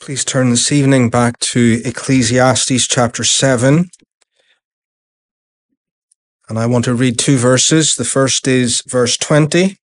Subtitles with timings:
[0.00, 3.90] Please turn this evening back to Ecclesiastes chapter 7.
[6.48, 7.96] And I want to read two verses.
[7.96, 9.76] The first is verse 20,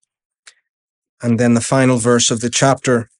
[1.21, 3.11] and then the final verse of the chapter.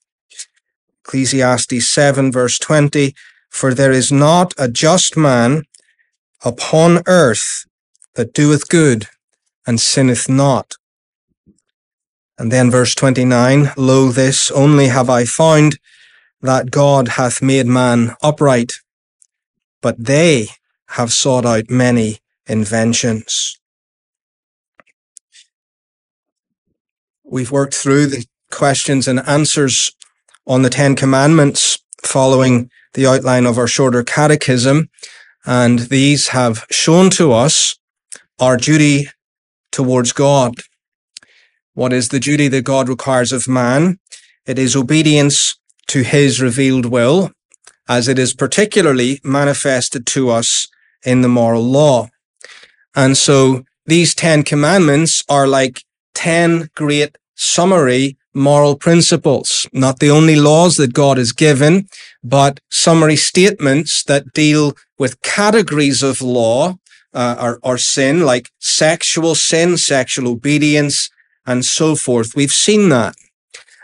[1.05, 3.14] Ecclesiastes 7, verse 20
[3.52, 5.66] For there is not a just man
[6.43, 7.66] upon earth
[8.16, 9.05] that doeth good
[9.68, 10.73] and sinneth not.
[12.39, 15.77] And then verse 29 Lo, this only have I found
[16.41, 18.73] that God hath made man upright,
[19.82, 20.47] but they
[20.89, 23.59] have sought out many inventions.
[27.23, 29.92] We've worked through the questions and answers
[30.45, 34.89] on the Ten Commandments following the outline of our shorter catechism,
[35.45, 37.78] and these have shown to us
[38.39, 39.09] our duty
[39.72, 40.56] towards God.
[41.73, 44.00] What is the duty that God requires of man?
[44.45, 47.31] It is obedience to his revealed will,
[47.88, 50.67] as it is particularly manifested to us
[51.06, 52.09] in the moral law.
[52.95, 55.84] And so these 10 commandments are like
[56.16, 61.88] 10 great summary moral principles, not the only laws that God has given,
[62.23, 66.75] but summary statements that deal with categories of law
[67.14, 71.09] uh, or, or sin, like sexual sin, sexual obedience,
[71.45, 72.36] and so forth.
[72.36, 73.16] We've seen that.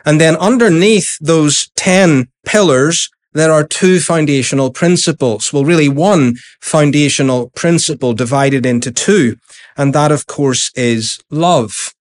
[0.05, 5.51] And then underneath those 10 pillars, there are two foundational principles.
[5.51, 9.37] Well, really one foundational principle divided into two.
[9.75, 11.93] And that, of course, is love.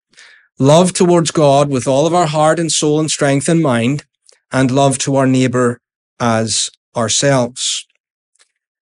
[0.58, 4.04] Love towards God with all of our heart and soul and strength and mind,
[4.52, 5.80] and love to our neighbor
[6.20, 7.86] as ourselves.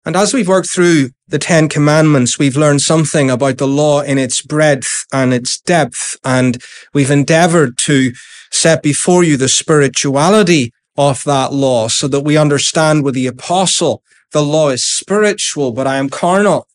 [0.05, 4.17] And as we've worked through the Ten Commandments, we've learned something about the law in
[4.17, 6.63] its breadth and its depth, and
[6.95, 8.13] we've endeavored to
[8.53, 14.03] set before you the spirituality of that law so that we understand with the apostle,
[14.33, 16.69] the law is spiritual, but I am carnal,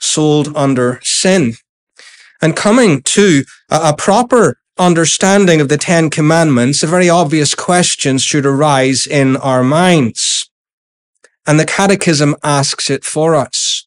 [0.00, 1.54] sold under sin.
[2.40, 8.46] And coming to a, proper understanding of the Ten Commandments, a very obvious question should
[8.46, 10.48] arise in our minds.
[11.46, 13.85] And the Catechism asks it for us.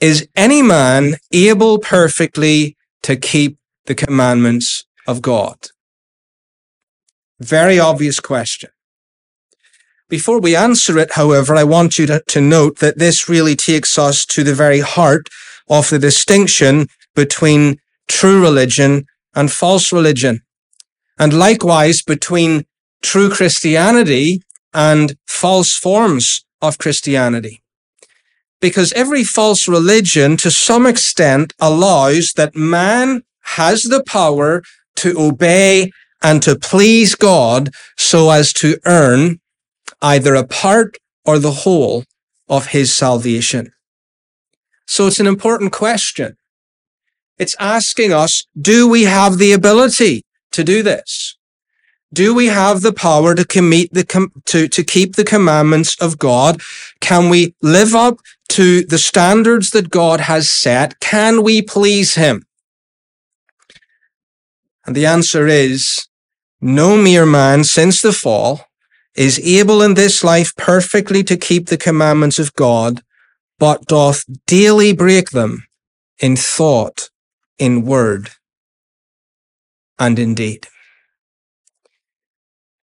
[0.00, 5.56] Is any man able perfectly to keep the commandments of God?
[7.40, 8.70] Very obvious question.
[10.08, 13.98] Before we answer it, however, I want you to, to, note that this really takes
[13.98, 15.28] us to the very heart
[15.68, 20.42] of the distinction between true religion and false religion.
[21.18, 22.64] And likewise between
[23.02, 24.42] true Christianity
[24.72, 27.62] and false forms of Christianity.
[28.60, 34.62] Because every false religion to some extent allows that man has the power
[34.96, 35.90] to obey
[36.22, 39.40] and to please God so as to earn
[40.02, 42.04] either a part or the whole
[42.48, 43.72] of his salvation.
[44.86, 46.36] So it's an important question.
[47.38, 51.36] It's asking us, do we have the ability to do this?
[52.12, 56.18] Do we have the power to commit the com- to, to keep the commandments of
[56.18, 56.60] God?
[57.00, 58.18] Can we live up
[58.50, 61.00] to the standards that God has set?
[61.00, 62.46] Can we please him?
[64.86, 66.06] And the answer is
[66.60, 68.64] no mere man since the fall
[69.14, 73.02] is able in this life perfectly to keep the commandments of God,
[73.58, 75.66] but doth daily break them
[76.18, 77.10] in thought,
[77.58, 78.30] in word,
[79.98, 80.68] and in deed.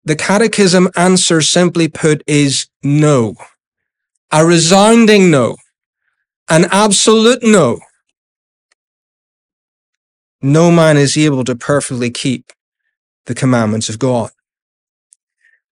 [0.05, 3.35] The catechism answer simply put is no.
[4.31, 5.57] A resounding no.
[6.51, 7.81] An absolute no.
[10.43, 12.53] No man is able to perfectly keep
[13.25, 14.31] the commandments of God.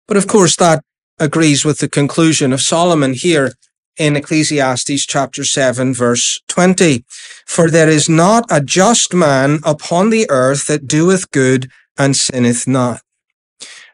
[0.08, 0.84] But of course, that
[1.19, 3.53] agrees with the conclusion of Solomon here
[3.97, 7.06] in Ecclesiastes chapter 7 verse 20.
[7.47, 12.68] For there is not a just man upon the earth that doeth good and sinneth
[12.68, 13.02] not.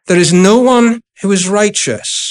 [0.08, 2.29] There is no one who is righteous.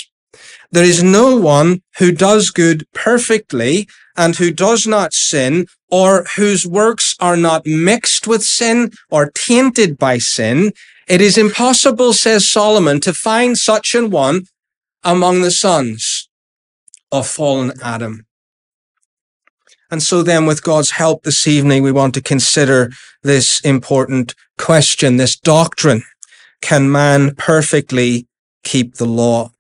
[0.71, 6.67] There is no one who does good perfectly and who does not sin or whose
[6.67, 10.73] works are not mixed with sin or tainted by sin.
[11.07, 14.43] It is impossible, says Solomon, to find such an one
[15.03, 16.29] among the sons
[17.11, 18.27] of fallen Adam.
[19.91, 22.91] And so then with God's help this evening, we want to consider
[23.23, 26.03] this important question, this doctrine.
[26.61, 28.27] Can man perfectly
[28.65, 29.53] keep the law?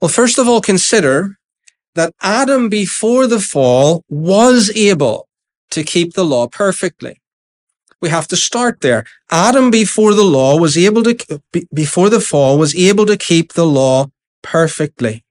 [0.00, 1.38] Well, first of all, consider
[1.94, 5.28] that Adam before the fall was able
[5.70, 7.20] to keep the law perfectly.
[8.00, 9.04] We have to start there.
[9.30, 11.42] Adam before the law was able to,
[11.74, 14.06] before the fall was able to keep the law
[14.42, 15.24] perfectly.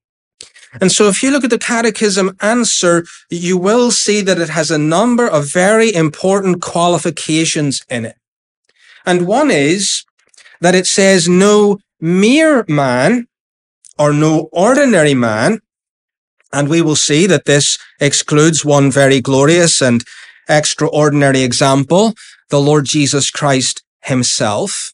[0.81, 4.69] And so if you look at the catechism answer, you will see that it has
[4.69, 8.17] a number of very important qualifications in it.
[9.05, 10.03] And one is
[10.59, 13.27] that it says no mere man
[13.99, 15.59] or no ordinary man.
[16.53, 20.03] And we will see that this excludes one very glorious and
[20.47, 22.13] extraordinary example,
[22.49, 24.93] the Lord Jesus Christ himself.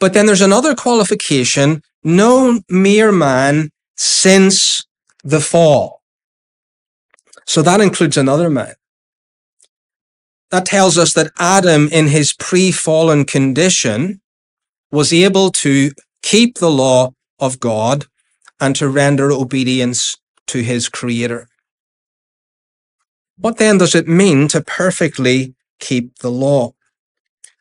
[0.00, 4.84] But then there's another qualification, no mere man since
[5.24, 6.02] the fall.
[7.46, 8.74] So that includes another man.
[10.50, 14.20] That tells us that Adam in his pre-fallen condition
[14.90, 18.06] was able to keep the law of God
[18.60, 20.16] and to render obedience
[20.48, 21.48] to his creator.
[23.36, 26.72] What then does it mean to perfectly keep the law?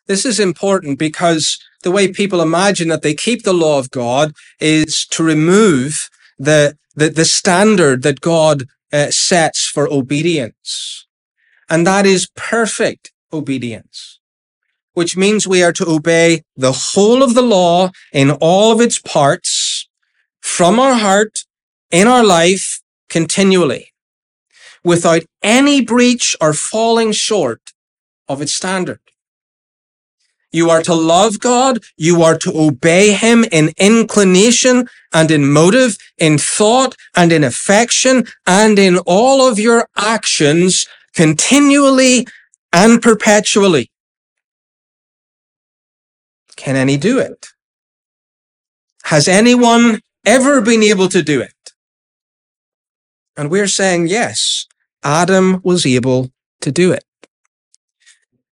[0.07, 4.33] This is important because the way people imagine that they keep the law of God
[4.59, 6.09] is to remove
[6.39, 11.05] the, the, the standard that God uh, sets for obedience.
[11.69, 14.16] And that is perfect obedience,
[14.97, 18.97] which means we are to obey the whole of the law in all of its
[18.97, 19.87] parts
[20.41, 21.45] from our heart
[21.91, 23.93] in our life continually
[24.83, 27.61] without any breach or falling short
[28.27, 28.99] of its standard.
[30.51, 31.77] You are to love God.
[31.95, 38.25] You are to obey Him in inclination and in motive, in thought and in affection
[38.47, 42.25] and in all of your actions continually
[42.73, 43.91] and perpetually.
[46.67, 47.47] Can any do it?
[49.05, 51.71] Has anyone ever been able to do it?
[53.37, 54.65] And we're saying yes,
[55.01, 56.29] Adam was able
[56.59, 57.05] to do it.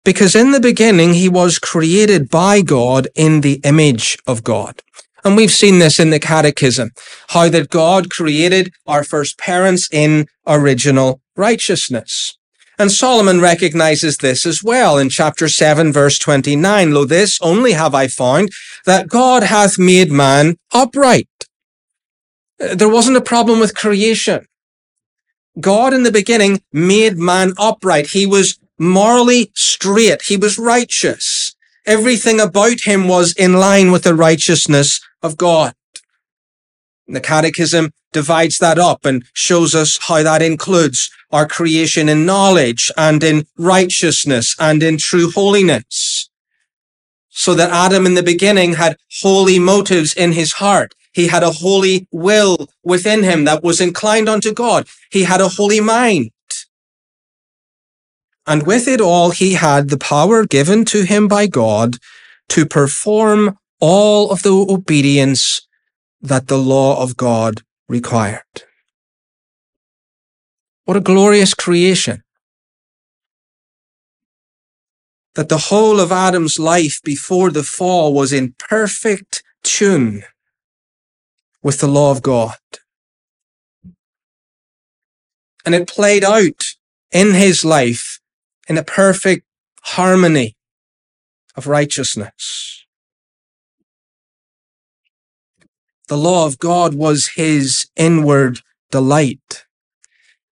[0.06, 4.84] Because in the beginning, he was created by God in the image of God.
[5.24, 6.92] And we've seen this in the catechism,
[7.30, 12.38] how that God created our first parents in original righteousness.
[12.80, 16.94] And Solomon recognizes this as well in chapter 7 verse 29.
[16.94, 18.52] Lo, this only have I found
[18.86, 21.30] that God hath made man upright.
[22.62, 24.46] Uh, there wasn't a problem with creation.
[25.60, 28.08] God in the beginning made man upright.
[28.08, 30.24] He was morally straight.
[30.24, 31.56] He was righteous.
[31.86, 35.74] Everything about him was in line with the righteousness of God.
[37.08, 42.92] The Catechism divides that up and shows us how that includes our creation in knowledge
[42.96, 46.30] and in righteousness and in true holiness.
[47.30, 50.94] So that Adam in the beginning had holy motives in his heart.
[51.12, 54.88] He had a holy will within him that was inclined unto God.
[55.12, 56.32] He had a holy mind.
[58.46, 61.98] And with it all, he had the power given to him by God
[62.50, 65.66] to perform all of the obedience
[66.24, 68.64] that the law of God required.
[70.86, 72.24] What a glorious creation.
[75.36, 80.24] That the whole of Adam's life before the fall was in perfect tune
[81.62, 82.58] with the law of God.
[85.66, 86.64] And it played out
[87.12, 88.20] in his life
[88.68, 89.46] in a perfect
[89.82, 90.56] harmony
[91.56, 92.83] of righteousness.
[96.14, 98.60] The law of God was his inward
[98.92, 99.66] delight.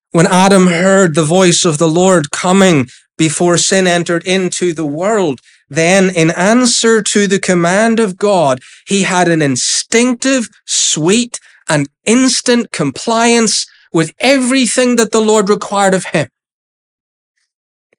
[0.10, 5.40] When Adam heard the voice of the Lord coming before sin entered into the world,
[5.70, 12.72] then in answer to the command of God, he had an instinctive, sweet, and instant
[12.72, 16.28] compliance with everything that the Lord required of him.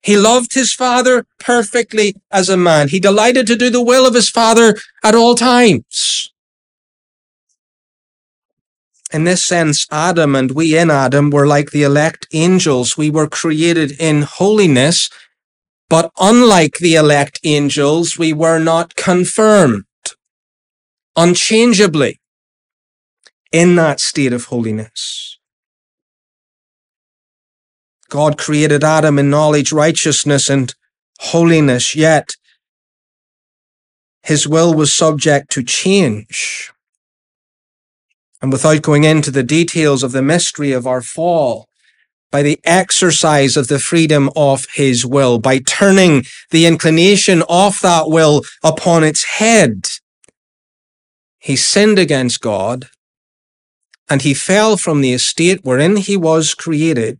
[0.02, 2.88] He loved his father perfectly as a man.
[2.88, 6.32] He delighted to do the will of his father at all times.
[9.12, 12.96] In this sense, Adam and we in Adam were like the elect angels.
[12.96, 15.10] We were created in holiness,
[15.90, 19.84] but unlike the elect angels, we were not confirmed
[21.14, 22.20] unchangeably
[23.52, 25.38] in that state of holiness.
[28.08, 30.74] God created Adam in knowledge, righteousness, and
[31.20, 32.30] holiness, yet
[34.22, 36.72] his will was subject to change.
[38.42, 41.68] And without going into the details of the mystery of our fall,
[42.30, 48.08] by the exercise of the freedom of his will, by turning the inclination of that
[48.08, 49.88] will upon its head,
[51.38, 52.88] he sinned against God
[54.10, 57.18] and he fell from the estate wherein he was created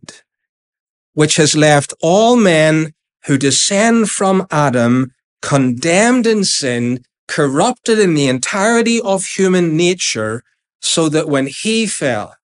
[1.13, 2.93] which has left all men
[3.25, 5.11] who descend from Adam
[5.41, 10.43] condemned in sin, corrupted in the entirety of human nature,
[10.83, 12.35] so that when he fell,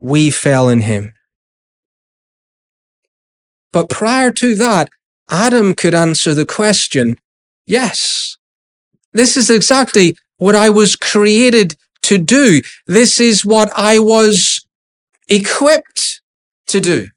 [0.00, 1.12] we fell in him.
[3.72, 4.88] But prior to that,
[5.28, 7.16] Adam could answer the question,
[7.66, 8.38] yes,
[9.12, 12.60] this is exactly what I was created to do.
[12.86, 14.64] This is what I was
[15.28, 16.22] equipped
[16.68, 17.08] to do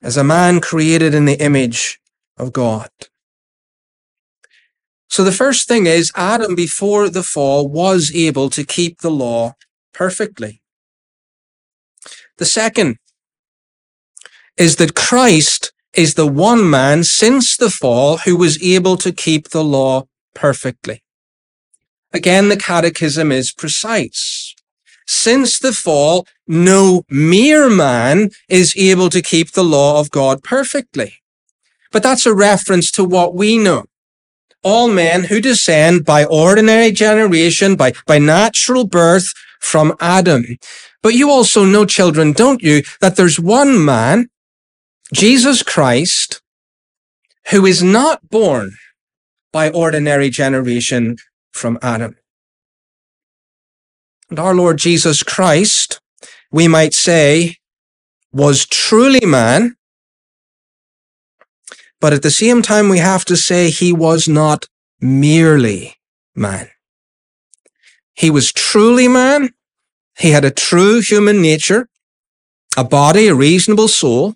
[0.00, 2.00] as a man created in the image
[2.38, 2.90] of God.
[5.12, 9.56] So the first thing is Adam before the fall was able to keep the law
[9.92, 10.62] perfectly.
[12.38, 12.96] The second
[14.56, 19.50] is that Christ is the one man since the fall who was able to keep
[19.50, 20.04] the law
[20.34, 21.02] perfectly.
[22.14, 24.54] Again, the catechism is precise.
[25.06, 31.16] Since the fall, no mere man is able to keep the law of God perfectly.
[31.90, 33.84] But that's a reference to what we know.
[34.62, 40.44] All men who descend by ordinary generation, by, by natural birth from Adam.
[41.02, 44.28] But you also know, children, don't you, that there's one man,
[45.12, 46.40] Jesus Christ,
[47.50, 48.72] who is not born
[49.52, 51.16] by ordinary generation
[51.52, 52.16] from Adam.
[54.30, 56.00] And our Lord Jesus Christ,
[56.50, 57.56] we might say,
[58.32, 59.76] was truly man,
[62.02, 64.66] but at the same time, we have to say he was not
[65.00, 65.94] merely
[66.34, 66.68] man.
[68.12, 69.54] He was truly man.
[70.18, 71.88] He had a true human nature,
[72.76, 74.34] a body, a reasonable soul,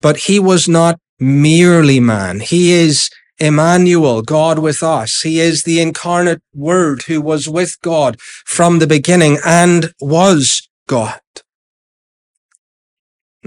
[0.00, 2.40] but he was not merely man.
[2.40, 5.20] He is Emmanuel, God with us.
[5.20, 11.20] He is the incarnate word who was with God from the beginning and was God.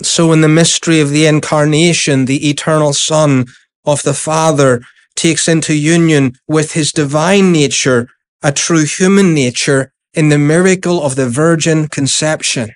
[0.02, 3.48] So in the mystery of the incarnation, the eternal son
[3.86, 4.82] of the father
[5.16, 8.10] takes into union with his divine nature,
[8.42, 12.72] a true human nature in the miracle of the virgin conception.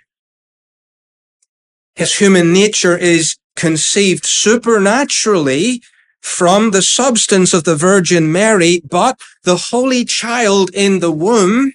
[1.95, 5.81] His human nature is conceived supernaturally
[6.21, 11.73] from the substance of the Virgin Mary, but the holy child in the womb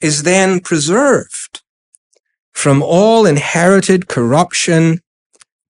[0.00, 1.62] is then preserved
[2.54, 5.00] from all inherited corruption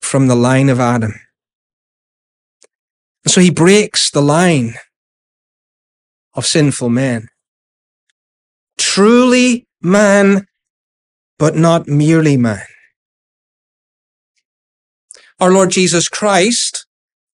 [0.01, 1.15] from the line of Adam.
[3.27, 4.75] So he breaks the line
[6.35, 7.29] of sinful men.
[8.79, 10.47] Truly man,
[11.39, 12.67] but not merely man.
[15.41, 16.87] Our Lord Jesus Christ,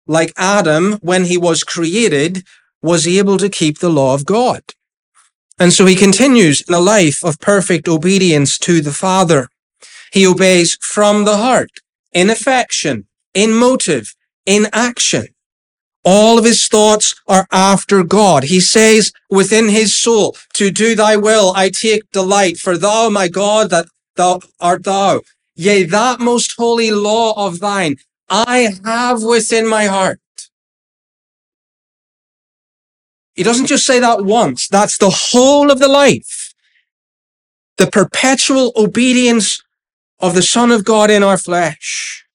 [0.07, 2.43] like Adam, when he was created,
[2.81, 4.61] was able to keep the law of God.
[5.59, 9.49] And so he continues in a life of perfect obedience to the Father.
[10.13, 11.71] He obeys from the heart,
[12.13, 15.27] in affection, in motive, in action.
[16.05, 18.45] All of his thoughts are after God.
[18.45, 23.27] He says within his soul, to do thy will I take delight, for thou, my
[23.27, 25.21] God, that thou art thou.
[25.55, 27.97] Yea, that most holy law of thine
[28.29, 30.21] I have within my heart.
[33.39, 34.67] He doesn't just say that once.
[34.67, 36.53] That's the whole of the life.
[37.77, 39.63] The perpetual obedience
[40.19, 42.25] of the Son of God in our flesh.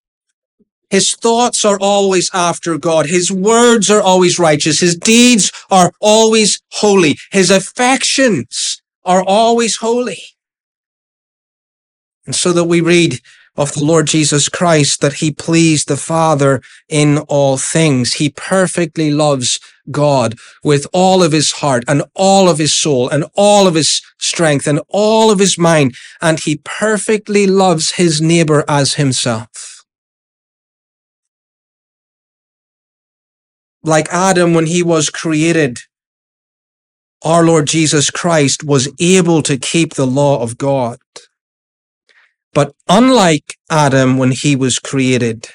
[0.89, 3.05] His thoughts are always after God.
[3.05, 4.81] His words are always righteous.
[4.81, 7.19] His deeds are always holy.
[7.33, 10.23] His affections are always holy.
[12.25, 13.21] And so that we read
[13.57, 18.15] of the Lord Jesus Christ that he pleased the Father in all things.
[18.15, 23.25] He perfectly loves God with all of his heart and all of his soul and
[23.35, 25.95] all of his strength and all of his mind.
[26.21, 29.85] And he perfectly loves his neighbor as himself.
[33.83, 35.79] Like Adam when he was created,
[37.23, 40.99] our Lord Jesus Christ was able to keep the law of God.
[42.55, 45.49] But unlike Adam when he was created,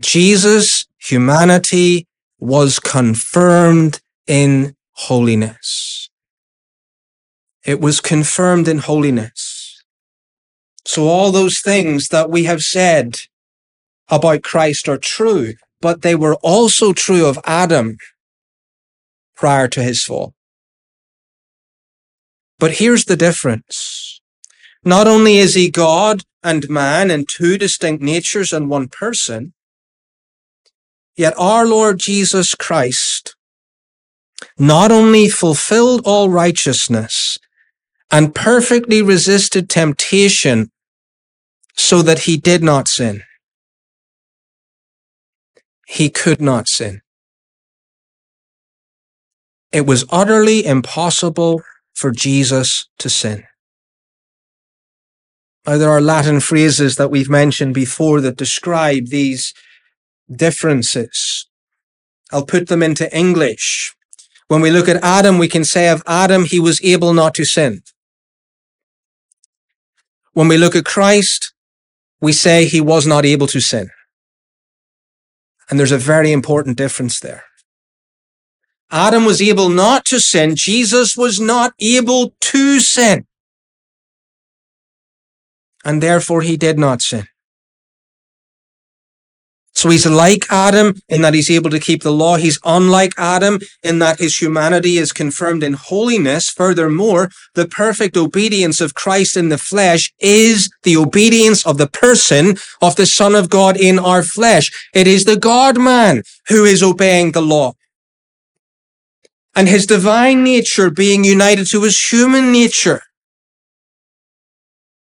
[0.00, 2.06] Jesus' humanity
[2.38, 6.08] was confirmed in holiness.
[7.64, 9.82] It was confirmed in holiness.
[10.84, 13.18] So all those things that we have said
[14.08, 17.96] about Christ are true, but they were also true of Adam
[19.36, 20.34] prior to his fall.
[22.58, 24.11] But here's the difference.
[24.84, 29.52] Not only is he God and man in two distinct natures and one person,
[31.16, 33.36] yet our Lord Jesus Christ
[34.58, 37.38] not only fulfilled all righteousness
[38.10, 40.70] and perfectly resisted temptation
[41.76, 43.22] so that he did not sin.
[45.86, 47.02] He could not sin.
[49.72, 51.62] it was utterly impossible
[51.94, 53.44] for Jesus to sin.
[55.66, 59.54] Now, there are Latin phrases that we've mentioned before that describe these
[60.30, 61.46] differences.
[62.32, 63.94] I'll put them into English.
[64.48, 67.44] When we look at Adam, we can say of Adam, he was able not to
[67.44, 67.82] sin.
[70.32, 71.52] When we look at Christ,
[72.20, 73.90] we say he was not able to sin.
[75.70, 77.44] And there's a very important difference there.
[78.90, 80.56] Adam was able not to sin.
[80.56, 83.26] Jesus was not able to sin.
[85.84, 87.26] And therefore he did not sin.
[89.74, 92.36] So he's like Adam in that he's able to keep the law.
[92.36, 96.50] He's unlike Adam in that his humanity is confirmed in holiness.
[96.50, 102.56] Furthermore, the perfect obedience of Christ in the flesh is the obedience of the person
[102.80, 104.70] of the Son of God in our flesh.
[104.94, 107.72] It is the God man who is obeying the law.
[109.56, 113.02] And his divine nature being united to his human nature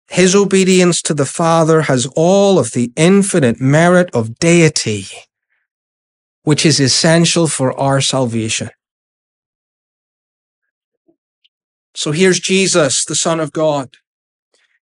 [0.09, 5.05] his obedience to the Father has all of the infinite merit of deity,
[6.43, 8.69] which is essential for our salvation.
[11.93, 13.97] So here's Jesus, the Son of God.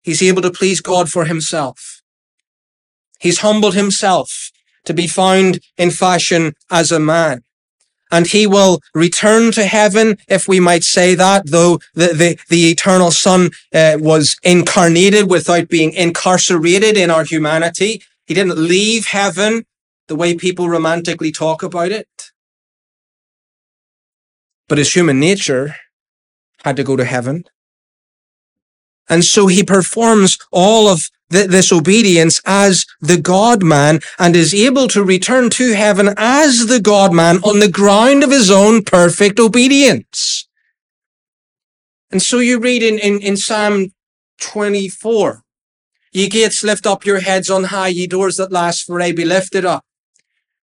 [0.03, 2.01] He's able to please God for himself.
[3.19, 4.51] He's humbled himself
[4.83, 7.41] to be found in fashion as a man
[8.11, 12.69] and he will return to heaven, if we might say that, though the, the, the
[12.69, 18.01] eternal son uh, was incarnated without being incarcerated in our humanity.
[18.25, 19.65] He didn't leave heaven
[20.07, 22.31] the way people romantically talk about it.
[24.67, 25.75] But his human nature
[26.63, 27.45] had to go to heaven.
[29.07, 34.53] And so he performs all of th- this obedience as the God man and is
[34.53, 38.83] able to return to heaven as the God man on the ground of his own
[38.83, 40.47] perfect obedience.
[42.11, 43.91] And so you read in, in, in Psalm
[44.39, 45.43] 24,
[46.11, 49.65] ye gates lift up your heads on high, ye doors that last forever be lifted
[49.65, 49.83] up.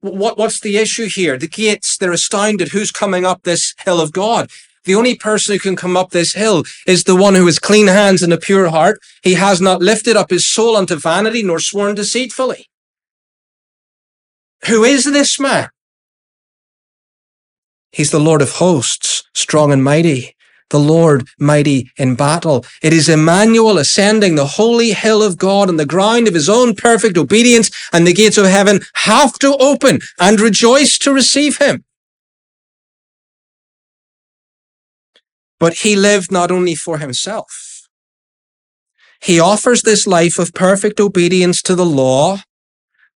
[0.02, 1.38] What, what's the issue here?
[1.38, 2.70] The gates, they're astounded.
[2.70, 4.50] Who's coming up this hill of God?
[4.90, 7.86] The only person who can come up this hill is the one who has clean
[7.86, 9.00] hands and a pure heart.
[9.22, 12.66] He has not lifted up his soul unto vanity nor sworn deceitfully.
[14.66, 15.70] Who is this man?
[17.92, 20.36] He's the Lord of hosts, strong and mighty,
[20.72, 22.66] the Lord mighty in battle.
[22.82, 26.74] It is Emmanuel ascending the holy hill of God on the ground of his own
[26.74, 31.84] perfect obedience, and the gates of heaven have to open and rejoice to receive him.
[35.60, 37.88] But he lived not only for himself.
[39.22, 42.38] He offers this life of perfect obedience to the law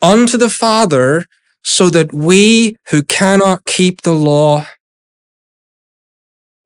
[0.01, 1.25] unto the Father
[1.63, 4.65] so that we who cannot keep the law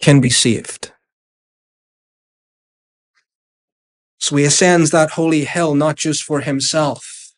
[0.01, 0.93] can be saved.
[4.19, 7.33] So he ascends that holy hill not just for himself,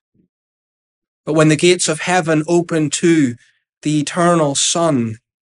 [1.25, 3.35] but when the gates of heaven open to
[3.81, 5.17] the eternal Son,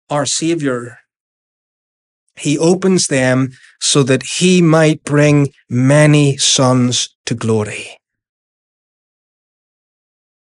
[0.09, 1.01] our Savior,
[2.41, 7.99] he opens them so that he might bring many sons to glory.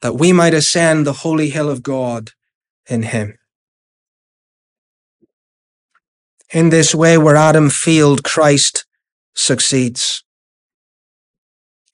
[0.02, 2.32] That we might ascend the holy hill of God
[2.89, 3.38] in him.
[6.54, 8.86] In this way, where Adam failed, Christ
[9.36, 10.24] succeeds.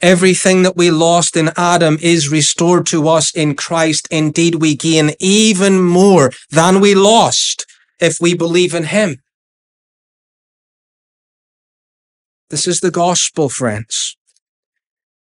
[0.02, 4.08] Everything that we lost in Adam is restored to us in Christ.
[4.12, 7.65] Indeed, we gain even more than we lost
[8.00, 9.17] if we believe in him.
[12.49, 14.15] This is the gospel, friends.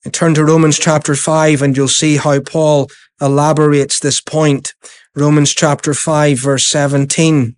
[0.04, 2.90] And turn to Romans chapter 5 and you'll see how Paul
[3.22, 4.74] elaborates this point.
[5.16, 7.56] Romans chapter 5 verse 17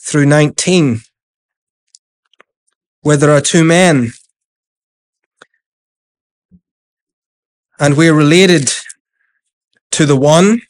[0.00, 1.00] through 19.
[3.02, 4.12] Where there are two men
[7.80, 8.70] and we're related
[9.92, 10.60] to the one,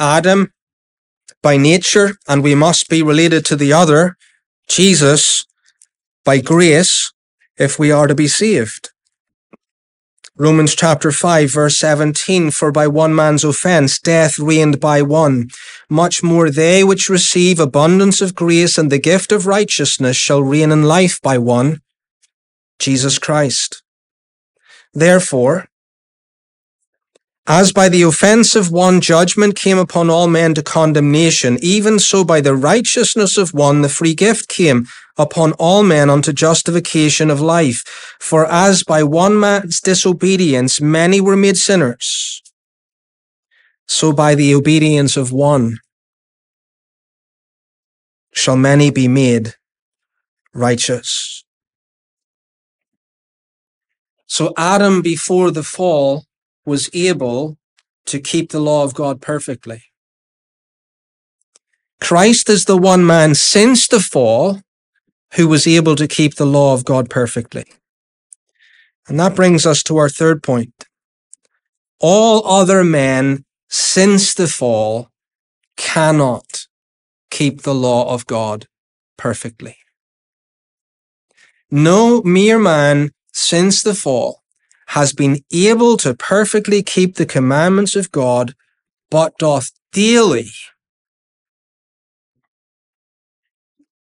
[0.00, 0.52] Adam,
[1.42, 4.16] by nature, and we must be related to the other,
[4.66, 5.46] Jesus,
[6.28, 7.10] by grace
[7.56, 8.90] if we are to be saved.
[10.36, 15.48] Romans chapter 5 verse 17, for by one man's offense death reigned by one.
[15.88, 20.70] Much more they which receive abundance of grace and the gift of righteousness shall reign
[20.70, 21.80] in life by one,
[22.78, 23.82] Jesus Christ.
[24.92, 25.68] Therefore,
[27.46, 32.22] as by the offense of one judgment came upon all men to condemnation, even so
[32.22, 34.86] by the righteousness of one the free gift came
[35.18, 37.82] upon all men unto justification of life.
[38.20, 42.42] For as by one man's disobedience many were made sinners,
[43.86, 45.78] so by the obedience of one
[48.32, 49.54] shall many be made
[50.54, 51.44] righteous.
[54.26, 56.26] So Adam before the fall
[56.64, 57.58] was able
[58.06, 59.82] to keep the law of God perfectly.
[62.00, 64.60] Christ is the one man since the fall
[65.34, 67.64] who was able to keep the law of God perfectly.
[69.08, 70.72] And that brings us to our third point.
[72.00, 75.10] All other men since the fall
[75.76, 76.66] cannot
[77.30, 78.66] keep the law of God
[79.16, 79.76] perfectly.
[81.70, 84.42] No mere man since the fall
[84.88, 88.54] has been able to perfectly keep the commandments of God,
[89.10, 90.48] but doth daily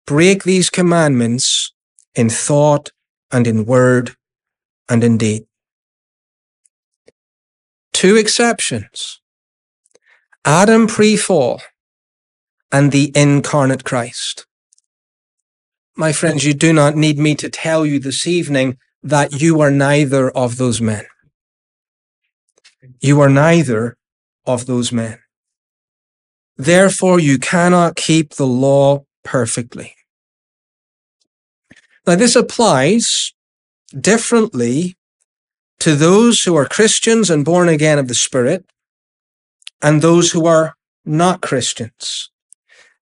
[0.10, 1.72] break these commandments
[2.16, 2.92] in thought
[3.30, 4.16] and in word
[4.90, 5.44] and in deed.
[7.94, 9.22] Two exceptions.
[10.44, 11.62] Adam pre-fall
[12.72, 14.48] and the incarnate Christ.
[15.96, 19.70] My friends, you do not need me to tell you this evening that you are
[19.70, 21.06] neither of those men.
[23.00, 23.96] You are neither
[24.48, 25.20] of those men.
[26.58, 29.94] Therefore, you cannot keep the law perfectly.
[32.10, 33.34] Now, this applies
[33.96, 34.98] differently
[35.80, 38.66] to those who are Christians and born again of the Spirit
[39.80, 40.74] and those who are
[41.06, 42.32] not Christians.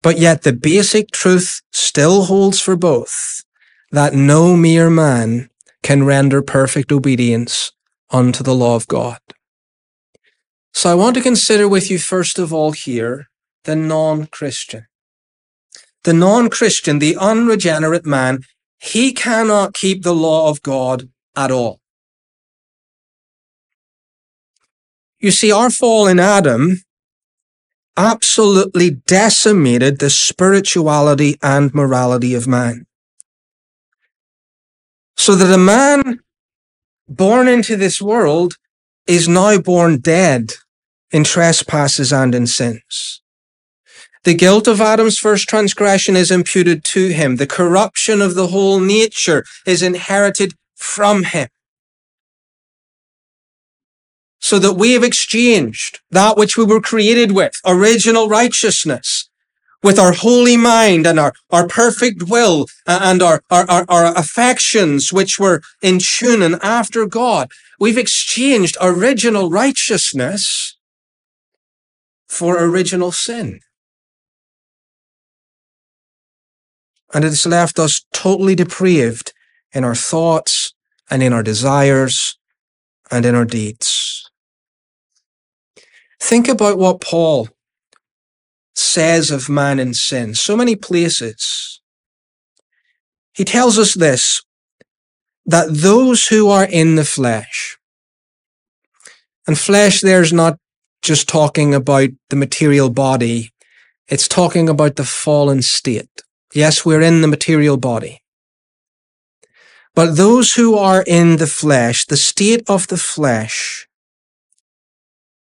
[0.01, 3.43] But yet the basic truth still holds for both
[3.91, 5.51] that no mere man
[5.83, 7.73] can render perfect obedience
[8.09, 9.19] unto the law of God.
[10.73, 13.27] So I want to consider with you first of all here
[13.65, 14.87] the non-Christian.
[16.05, 18.39] The non-Christian, the unregenerate man,
[18.85, 21.79] he cannot keep the law of God at all.
[25.17, 26.83] You see, our fall in Adam
[27.97, 32.85] absolutely decimated the spirituality and morality of man.
[35.17, 36.19] So that a man
[37.07, 38.53] born into this world
[39.07, 40.51] is now born dead
[41.09, 43.23] in trespasses and in sins.
[44.25, 47.35] The guilt of Adam's first transgression is imputed to him.
[47.35, 51.47] The corruption of the whole nature is inherited from him
[54.39, 59.29] so that we have exchanged that which we were created with, original righteousness,
[59.83, 65.13] with our holy mind and our, our perfect will and our, our, our, our affections,
[65.13, 67.51] which were in tune and after God.
[67.79, 70.77] We've exchanged original righteousness
[72.27, 73.61] for original sin.
[77.15, 79.31] And it has left us totally depraved
[79.71, 80.73] in our thoughts
[81.09, 82.37] and in our desires
[83.09, 84.29] and in our deeds.
[86.19, 87.47] Think about what Paul
[88.75, 90.35] says of man in sin.
[90.35, 91.79] So many places.
[93.33, 94.41] He tells us this,
[95.45, 97.77] that those who are in the flesh,
[99.47, 100.57] and flesh there's not
[101.01, 103.53] just talking about the material body,
[104.09, 106.24] it's talking about the fallen state.
[106.55, 108.21] Yes, we're in the material body.
[109.93, 113.89] But those who are in the flesh, the state of the flesh,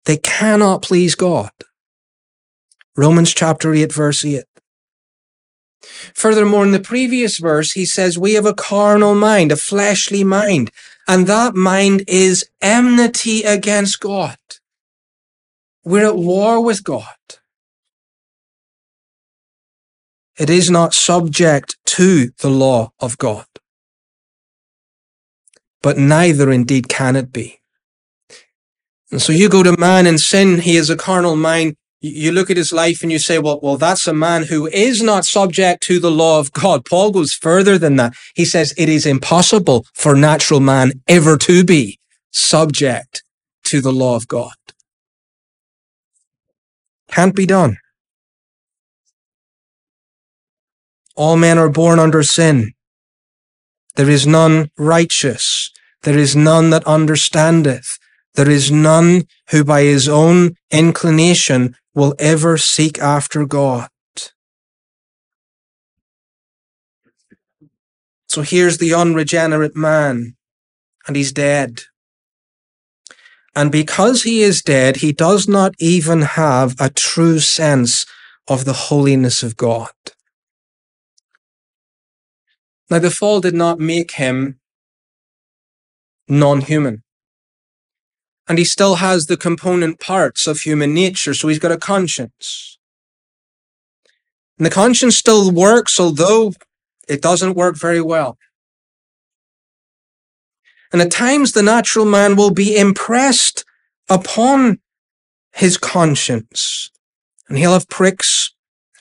[0.07, 1.53] they cannot please God.
[2.96, 4.42] Romans chapter 8, verse 8.
[6.14, 10.72] Furthermore, in the previous verse, he says, we have a carnal mind, a fleshly mind,
[11.07, 14.38] and that mind is enmity against God.
[15.85, 17.05] We're at war with God.
[20.38, 23.47] It is not subject to the law of God.
[25.83, 27.61] But neither indeed can it be.
[29.11, 31.77] And so you go to man in sin, he is a carnal mind.
[32.01, 35.03] You look at his life and you say, well, well, that's a man who is
[35.03, 36.85] not subject to the law of God.
[36.85, 38.14] Paul goes further than that.
[38.35, 41.99] He says it is impossible for natural man ever to be
[42.31, 43.23] subject
[43.64, 44.53] to the law of God.
[47.09, 47.79] Can't be done.
[51.16, 52.72] All men are born under sin.
[53.96, 55.70] There is none righteous.
[56.03, 57.98] There is none that understandeth.
[58.35, 63.88] There is none who by his own inclination will ever seek after God.
[68.29, 70.35] So here's the unregenerate man,
[71.07, 71.83] and he's dead.
[73.55, 78.05] And because he is dead, he does not even have a true sense
[78.48, 79.92] of the holiness of God.
[82.90, 84.61] Now, the fall did not make him
[86.29, 87.05] non human
[88.47, 92.79] and he still has the component parts of human nature, so he's got a conscience.
[94.59, 96.53] And the conscience still works, although
[97.09, 98.38] it doesn't work very well.
[100.92, 103.64] And at times the natural man will be impressed
[104.09, 104.79] upon
[105.53, 106.90] his conscience.
[107.49, 108.55] And he'll have pricks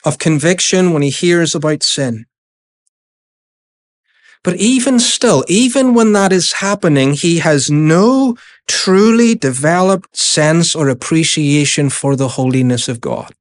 [0.04, 2.26] of conviction when he hears about sin.
[4.44, 8.36] But even still, even when that is happening, he has no
[8.68, 13.34] truly developed sense or appreciation for the holiness of God.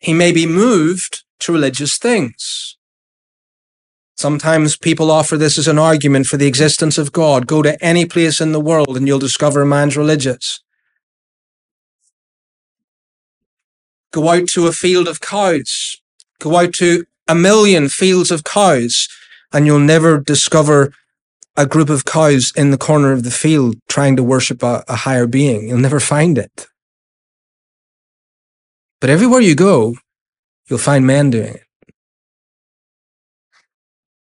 [0.00, 2.76] He may be moved to religious things.
[4.16, 7.46] Sometimes people offer this as an argument for the existence of God.
[7.46, 10.60] Go to any place in the world and you'll discover man's religious.
[14.12, 16.00] Go out to a field of cows
[16.40, 19.08] Go out to a million fields of cows
[19.52, 20.92] and you'll never discover
[21.56, 24.94] a group of cows in the corner of the field trying to worship a, a
[24.96, 25.68] higher being.
[25.68, 26.68] You'll never find it.
[29.00, 29.96] But everywhere you go,
[30.68, 31.64] you'll find men doing it.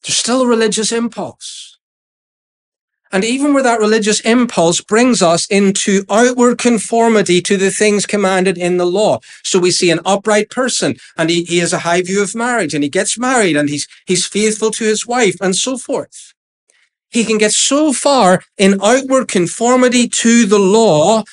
[0.04, 1.77] There's still a religious impulse.
[3.12, 8.58] And even where that religious impulse brings us into outward conformity to the things commanded
[8.58, 9.20] in the law.
[9.44, 12.74] So we see an upright person and he, he has a high view of marriage
[12.74, 16.34] and he gets married and he's, he's faithful to his wife and so forth.
[17.10, 21.24] He can get so far in outward conformity to the law,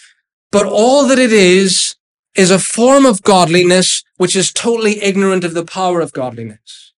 [0.52, 1.96] but all that it is,
[2.36, 6.93] is a form of godliness which is totally ignorant of the power of godliness.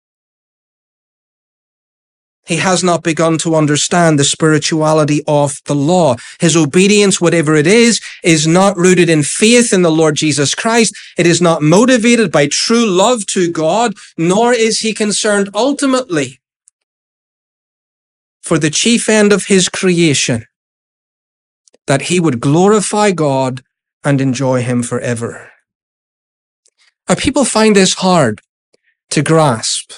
[2.47, 6.17] He has not begun to understand the spirituality of the law.
[6.39, 10.95] His obedience, whatever it is, is not rooted in faith in the Lord Jesus Christ.
[11.19, 16.41] It is not motivated by true love to God, nor is he concerned ultimately
[18.41, 20.47] for the chief end of his creation,
[21.89, 23.63] that he would glorify God
[24.05, 25.51] and enjoy him forever.
[27.09, 28.41] Our people find this hard
[29.11, 29.95] to grasp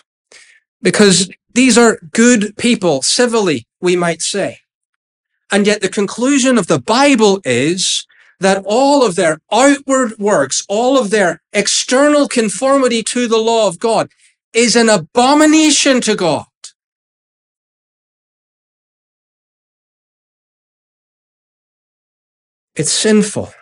[0.81, 1.29] because
[1.59, 4.59] these are good people, civilly, we might say.
[5.51, 8.07] And yet the conclusion of the Bible is
[8.39, 13.81] that all of their outward works, all of their external conformity to the law of
[13.81, 14.09] God
[14.53, 16.47] is an abomination to God.
[22.77, 23.53] It's sinful.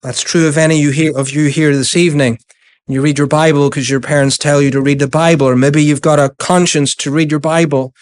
[0.00, 0.82] That's true of any
[1.14, 2.38] of you here this evening
[2.86, 5.82] you read your Bible because your parents tell you to read the Bible, or maybe
[5.82, 7.94] you've got a conscience to read your Bible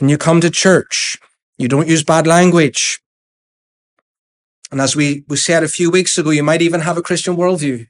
[0.00, 1.18] and you come to church.
[1.58, 3.00] You don't use bad language.
[4.70, 7.36] And as we, we said a few weeks ago, you might even have a Christian
[7.36, 7.86] worldview.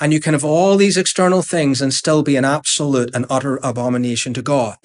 [0.00, 3.58] And you can have all these external things and still be an absolute and utter
[3.62, 4.76] abomination to God.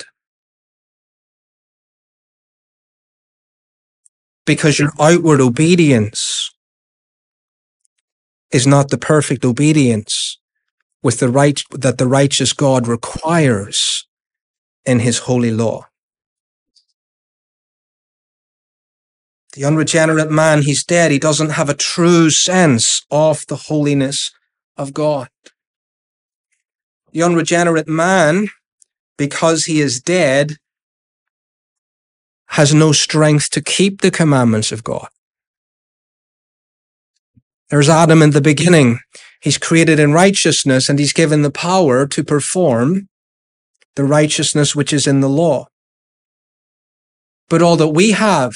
[4.46, 6.52] Because your outward obedience
[8.52, 10.38] is not the perfect obedience
[11.04, 14.08] with the right that the righteous God requires
[14.86, 15.88] in his holy law.
[19.54, 21.12] The unregenerate man, he's dead.
[21.12, 24.32] He doesn't have a true sense of the holiness
[24.78, 25.30] of God.
[27.12, 28.48] The unregenerate man,
[29.18, 30.58] because he is dead,
[32.48, 35.08] has no strength to keep the commandments of God.
[37.70, 39.00] There's Adam in the beginning.
[39.44, 43.10] He's created in righteousness and he's given the power to perform
[43.98, 45.68] the righteousness which is in the law.
[47.50, 48.56] But all that we have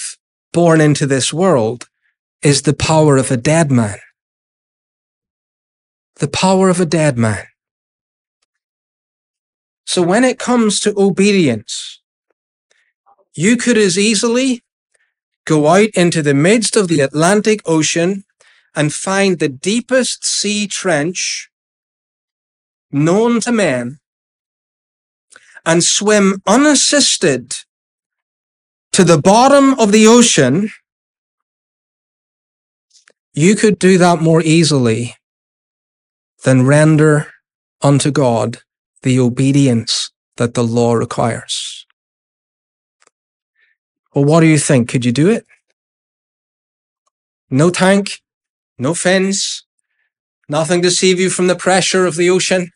[0.54, 1.90] born into this world
[2.42, 4.00] is the power of a dead man.
[6.16, 7.44] The power of a dead man.
[9.86, 12.02] So when it comes to obedience,
[13.36, 14.64] you could as easily
[15.44, 18.24] go out into the midst of the Atlantic Ocean
[18.76, 21.50] and find the deepest sea trench
[22.92, 24.00] known to man
[25.66, 27.56] and swim unassisted
[28.94, 30.70] to the bottom of the ocean,
[33.34, 35.16] you could do that more easily
[36.44, 37.28] than render
[37.82, 38.60] unto God
[39.04, 41.86] the obedience that the law requires.
[44.14, 44.90] Well, what do you think?
[44.90, 45.46] Could you do it?
[47.50, 48.22] No tank,
[48.78, 49.66] no fins,
[50.50, 52.72] nothing to save you from the pressure of the ocean.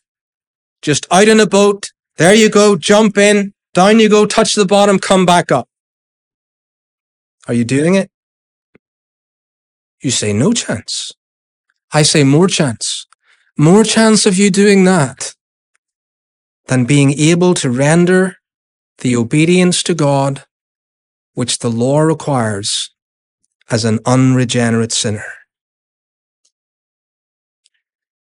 [0.82, 1.92] Just out in a boat.
[2.18, 2.76] There you go.
[2.76, 3.54] Jump in.
[3.74, 4.26] Down you go.
[4.26, 5.00] Touch the bottom.
[5.00, 5.68] Come back up.
[7.48, 8.10] Are you doing it?
[10.02, 11.12] You say no chance.
[11.94, 13.06] I say more chance.
[13.58, 15.36] More chance of you doing that
[16.68, 18.38] than being able to render
[19.00, 20.46] the obedience to God
[21.34, 22.92] which the law requires
[23.70, 25.26] as an unregenerate sinner.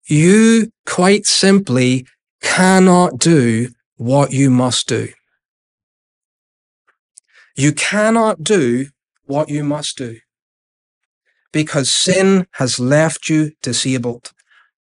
[0.06, 2.06] You quite simply
[2.42, 5.08] cannot do what you must do.
[7.56, 8.86] You cannot do
[9.24, 10.18] what you must do
[11.52, 14.32] because sin has left you disabled,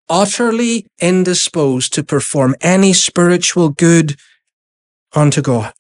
[0.09, 4.17] utterly indisposed to perform any spiritual good
[5.15, 5.73] unto God.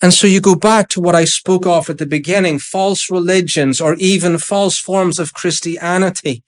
[0.00, 3.80] And so you go back to what I spoke of at the beginning, false religions
[3.80, 6.44] or even false forms of Christianity.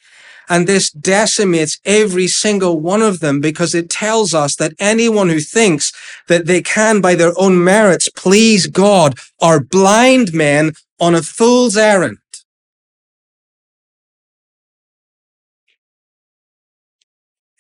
[0.49, 5.41] And this decimates every single one of them because it tells us that anyone who
[5.41, 5.93] thinks
[6.29, 11.77] that they can by their own merits please God are blind men on a fool's
[11.77, 12.19] errand.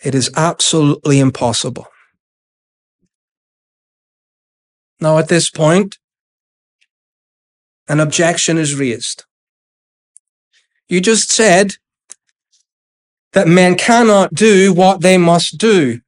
[0.04, 1.88] It is absolutely impossible.
[5.00, 5.98] Now, at this point,
[7.88, 9.24] an objection is raised.
[10.88, 11.76] You just said
[13.36, 16.00] that men cannot do what they must do.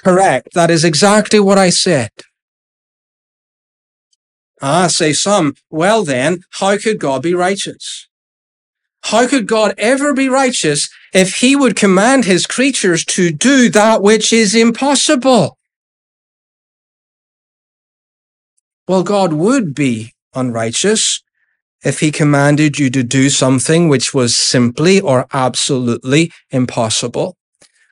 [0.00, 0.48] Correct.
[0.52, 2.10] That is exactly what I said.
[4.60, 8.06] Ah, say some, well then, how could God be righteous?
[9.04, 14.02] How could God ever be righteous if he would command his creatures to do that
[14.02, 15.56] which is impossible?
[18.86, 21.23] Well, God would be unrighteous
[21.84, 27.36] if he commanded you to do something which was simply or absolutely impossible.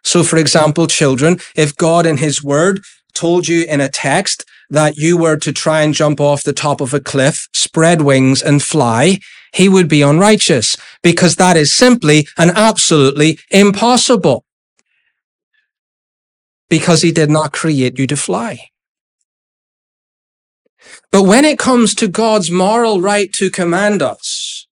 [0.03, 2.81] So, for example, children, if God in his word
[3.15, 6.81] told you in a text that you were to try and jump off the top
[6.81, 9.19] of a cliff, spread wings and fly,
[9.53, 14.45] he would be unrighteous because that is simply and absolutely impossible
[16.71, 18.72] because he did not create you to fly.
[21.13, 24.67] But when it comes to God's moral right to command us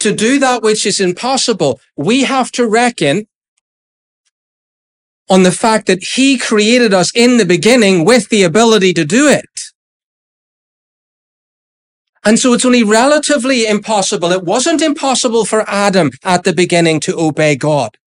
[0.00, 3.26] to do that which is impossible, we have to reckon
[5.28, 9.28] on the fact that he created us in the beginning with the ability to do
[9.28, 9.44] it.
[12.24, 14.32] And so it's only relatively impossible.
[14.32, 17.98] It wasn't impossible for Adam at the beginning to obey God.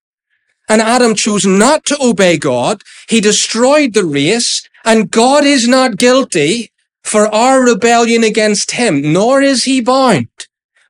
[0.67, 2.81] And Adam chose not to obey God.
[3.07, 6.71] He destroyed the race and God is not guilty
[7.07, 10.27] for our rebellion against him, nor is he bound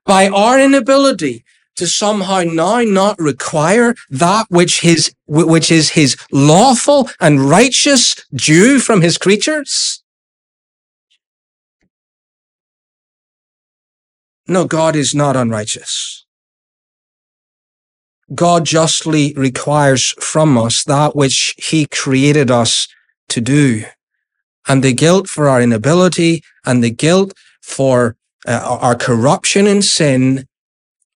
[0.04, 7.08] by our inability to somehow now not require that which his, which is his lawful
[7.20, 10.02] and righteous due from his creatures?
[14.48, 16.26] No, God is not unrighteous.
[18.34, 22.88] God justly requires from us that which he created us
[23.30, 23.84] to do
[24.68, 28.16] and the guilt for our inability and the guilt for
[28.48, 30.48] uh, our corruption and sin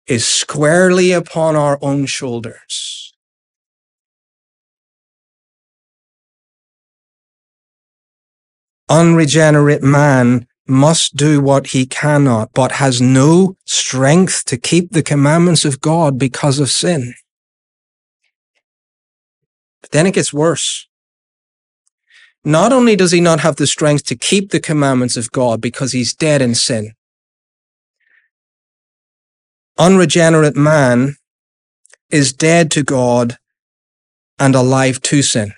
[0.08, 3.14] is squarely upon our own shoulders.
[8.90, 15.64] Unregenerate man must do what he cannot, but has no strength to keep the commandments
[15.64, 17.14] of God because of sin.
[19.82, 20.89] But then it gets worse.
[22.46, 25.92] Not only does he not have the strength to keep the commandments of God because
[25.92, 26.94] he's dead in sin,
[29.78, 31.16] unregenerate man
[32.10, 33.38] is dead to God
[34.38, 35.54] and alive to sin.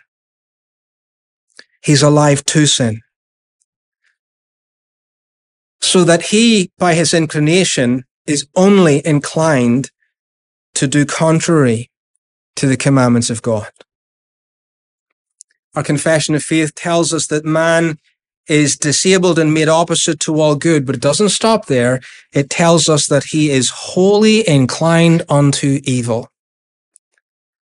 [1.83, 3.01] He's alive to sin.
[5.81, 9.91] So that he, by his inclination, is only inclined
[10.75, 11.89] to do contrary
[12.55, 13.71] to the commandments of God.
[15.75, 17.97] Our confession of faith tells us that man
[18.47, 22.01] is disabled and made opposite to all good, but it doesn't stop there.
[22.33, 26.29] It tells us that he is wholly inclined unto evil.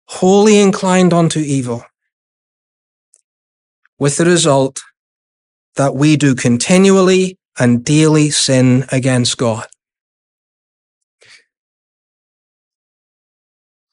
[0.08, 1.84] Wholly inclined unto evil.
[3.98, 4.80] With the result
[5.74, 9.66] that we do continually and daily sin against God.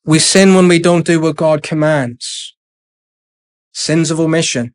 [0.06, 2.54] We sin when we don't do what God commands
[3.74, 4.74] sins of omission.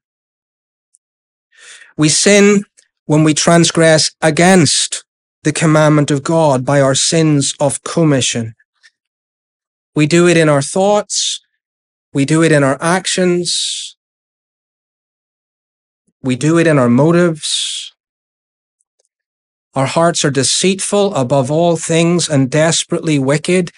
[1.97, 2.65] We sin
[3.07, 5.05] when we transgress against
[5.45, 8.55] the commandment of God by our sins of commission.
[9.95, 11.41] We do it in our thoughts.
[12.13, 13.97] We do it in our actions.
[16.23, 17.93] We do it in our motives.
[19.75, 23.71] Our hearts are deceitful above all things and desperately wicked.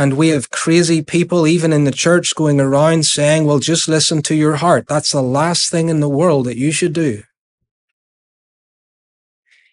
[0.00, 4.22] And we have crazy people, even in the church, going around saying, well, just listen
[4.22, 4.86] to your heart.
[4.88, 7.24] That's the last thing in the world that you should do.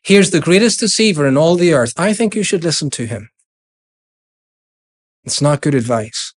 [0.03, 1.93] Here's the greatest deceiver in all the earth.
[1.95, 3.29] I think you should listen to him.
[5.23, 6.33] It's not good advice.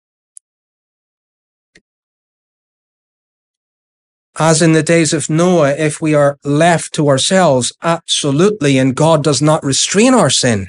[4.38, 9.23] As in the days of Noah, if we are left to ourselves, absolutely, and God
[9.23, 10.67] does not restrain our sin,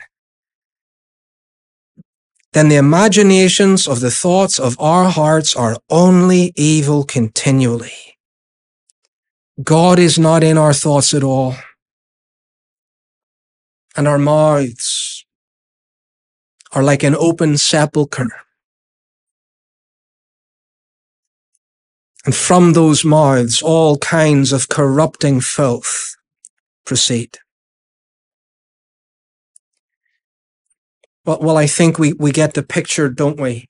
[2.53, 8.17] then the imaginations of the thoughts of our hearts are only evil continually.
[9.63, 11.57] God is not in our thoughts at all.
[13.97, 15.25] And our mouths
[16.73, 18.31] are like an open sepulchre.
[22.25, 26.15] And from those mouths, all kinds of corrupting filth
[26.85, 27.39] proceed.
[31.29, 33.69] Well, well, I think we, we get the picture, don't we?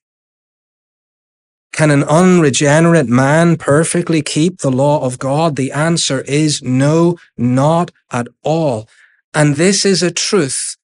[1.72, 5.56] Can an unregenerate man perfectly keep the law of God?
[5.56, 8.88] The answer is no, not at all.
[9.34, 10.76] And this is a truth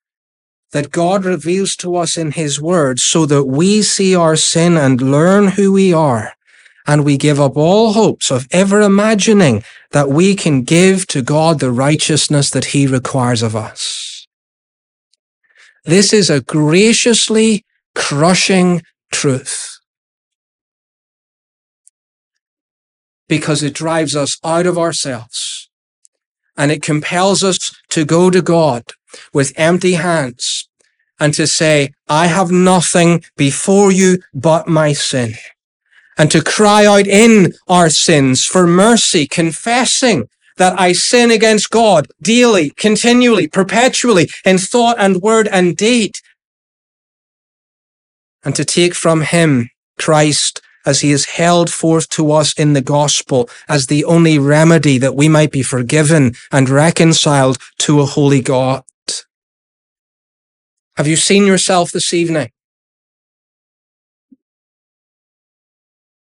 [0.73, 5.01] that God reveals to us in his word so that we see our sin and
[5.01, 6.33] learn who we are.
[6.89, 9.63] And we give up all hopes of ever imagining
[9.93, 14.14] that we can give to God the righteousness that he requires of us.
[15.85, 17.65] This is a graciously
[17.95, 18.83] crushing
[19.13, 19.79] truth.
[23.29, 25.69] Because it drives us out of ourselves.
[26.57, 28.85] And it compels us to go to God
[29.33, 30.69] with empty hands
[31.21, 35.35] and to say, I have nothing before you but my sin.
[36.17, 42.07] And to cry out in our sins for mercy, confessing that I sin against God
[42.23, 46.13] daily, continually, perpetually in thought and word and deed.
[48.45, 52.83] And to take from him Christ as he is held forth to us in the
[52.83, 58.43] gospel as the only remedy that we might be forgiven and reconciled to a holy
[58.43, 58.85] God.
[60.97, 62.51] Have you seen yourself this evening?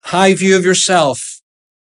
[0.05, 1.41] High view of yourself,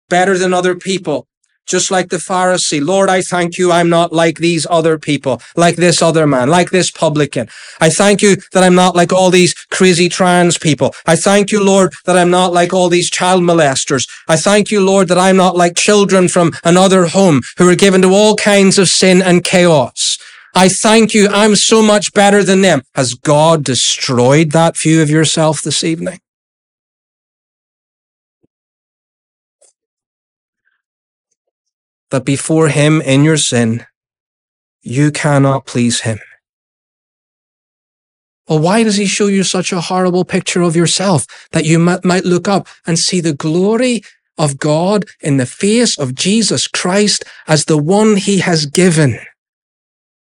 [0.08, 1.26] better than other people,
[1.66, 2.84] just like the Pharisee.
[2.84, 6.70] Lord, I thank you I'm not like these other people, like this other man, like
[6.70, 7.48] this publican.
[7.80, 10.94] I thank you that I'm not like all these crazy trans people.
[11.06, 14.08] I thank you, Lord, that I'm not like all these child molesters.
[14.28, 18.02] I thank you, Lord, that I'm not like children from another home who are given
[18.02, 20.18] to all kinds of sin and chaos.
[20.54, 21.28] I thank you.
[21.28, 22.82] I'm so much better than them.
[22.94, 26.21] Has God destroyed that view of yourself this evening?
[32.12, 33.86] That before him in your sin,
[34.82, 36.20] you cannot please him.
[38.46, 42.24] Well, why does he show you such a horrible picture of yourself that you might
[42.24, 44.02] look up and see the glory
[44.36, 49.18] of God in the face of Jesus Christ as the one he has given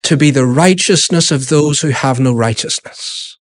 [0.02, 3.38] to be the righteousness of those who have no righteousness?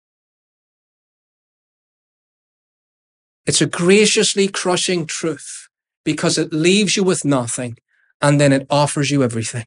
[3.47, 5.69] It's a graciously crushing truth
[6.05, 7.77] because it leaves you with nothing
[8.25, 9.67] and then it offers you everything.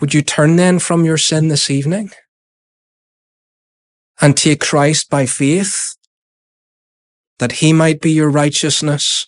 [0.00, 2.10] Would you turn then from your sin this evening
[4.18, 5.94] and take Christ by faith
[7.38, 9.26] that he might be your righteousness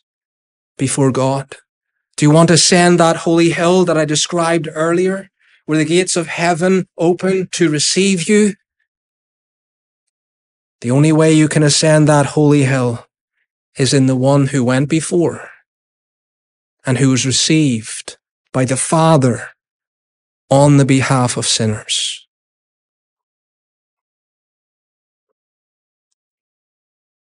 [0.78, 1.57] before God?
[2.16, 5.28] Do you want to ascend that holy hill that I described earlier,
[5.66, 8.55] where the gates of heaven open to receive you?
[10.80, 13.05] The only way you can ascend that holy hill
[13.76, 15.51] is in the one who went before
[16.85, 18.16] and who was received
[18.53, 19.49] by the Father
[20.51, 22.26] on the behalf of sinners.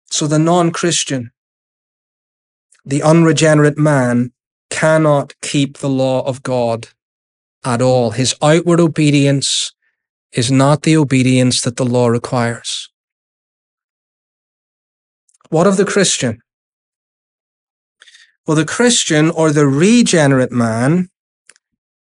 [0.09, 1.31] So the non-Christian,
[2.83, 4.33] the unregenerate man
[4.69, 6.89] cannot keep the law of God
[7.63, 8.11] at all.
[8.11, 9.73] His outward obedience
[10.31, 12.89] is not the obedience that the law requires.
[15.49, 16.41] What of the Christian?
[18.47, 21.09] Well, the Christian or the regenerate man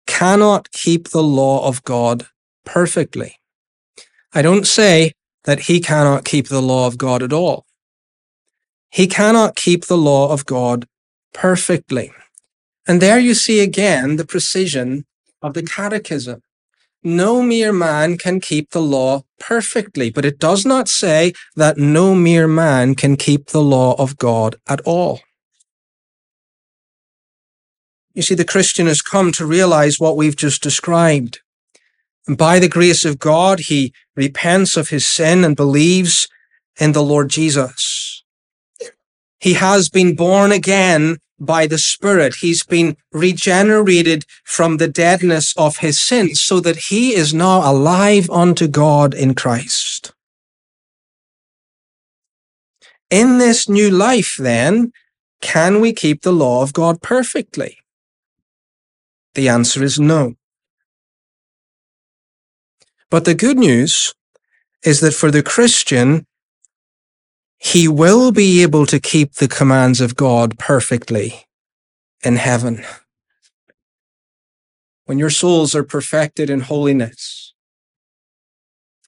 [0.05, 2.27] cannot keep the law of God
[2.65, 3.37] perfectly.
[4.33, 5.13] I don't say
[5.45, 7.65] that he cannot keep the law of God at all.
[8.91, 10.87] He cannot keep the law of God
[11.33, 12.11] perfectly.
[12.87, 15.05] And there you see again the precision
[15.41, 16.41] of the catechism.
[17.03, 22.13] No mere man can keep the law perfectly, but it does not say that no
[22.13, 25.21] mere man can keep the law of God at all.
[28.13, 31.39] You see, the Christian has come to realize what we've just described.
[32.27, 36.27] And by the grace of God, he repents of his sin and believes
[36.79, 38.23] in the Lord Jesus.
[39.39, 42.35] He has been born again by the Spirit.
[42.41, 48.29] He's been regenerated from the deadness of his sins so that he is now alive
[48.29, 50.13] unto God in Christ.
[53.09, 54.91] In this new life, then,
[55.41, 57.77] can we keep the law of God perfectly?
[59.35, 60.35] The answer is no.
[63.09, 64.13] But the good news
[64.83, 66.25] is that for the Christian,
[67.57, 71.45] he will be able to keep the commands of God perfectly
[72.23, 72.85] in heaven.
[75.05, 77.53] When your souls are perfected in holiness,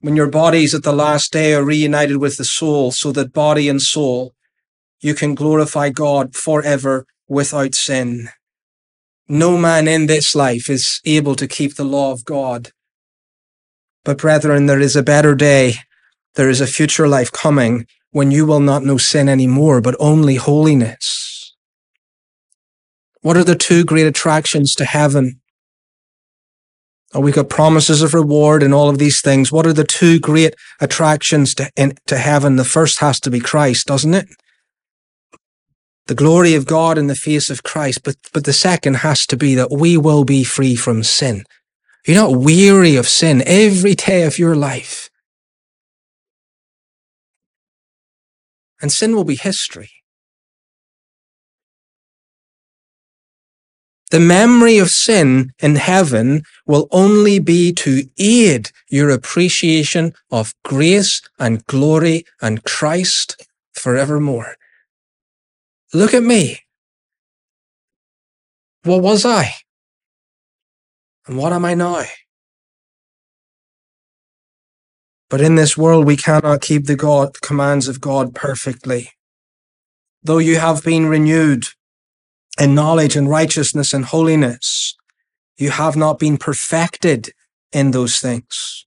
[0.02, 3.70] when your bodies at the last day are reunited with the soul, so that body
[3.70, 4.34] and soul,
[5.00, 8.30] you can glorify God forever without sin.
[9.32, 12.72] No man in this life is able to keep the law of God.
[14.04, 15.76] But brethren, there is a better day.
[16.36, 20.36] There is a future life coming when you will not know sin anymore, but only
[20.36, 21.56] holiness?
[23.22, 25.40] What are the two great attractions to heaven?
[27.14, 29.50] Oh, we got promises of reward and all of these things.
[29.50, 32.58] What are the two great attractions to, in, to heaven?
[32.58, 34.28] The first has to be Christ, doesn't it?
[36.08, 38.04] The glory of God in the face of Christ.
[38.04, 41.46] But, but the second has to be that we will be free from sin.
[42.06, 45.12] You're not weary of sin every day of your life.
[48.82, 49.92] and sin will be history.
[54.10, 61.22] The memory of sin in heaven will only be to aid your appreciation of grace
[61.40, 64.56] and glory and Christ forevermore.
[65.94, 66.60] Look at me.
[68.84, 69.52] What was I?
[71.28, 72.04] And what am I now?
[75.30, 79.12] But in this world, we cannot keep the God, commands of God perfectly.
[80.24, 81.66] Though you have been renewed
[82.60, 84.96] in knowledge and righteousness and holiness,
[85.58, 87.32] you have not been perfected
[87.72, 88.86] in those things.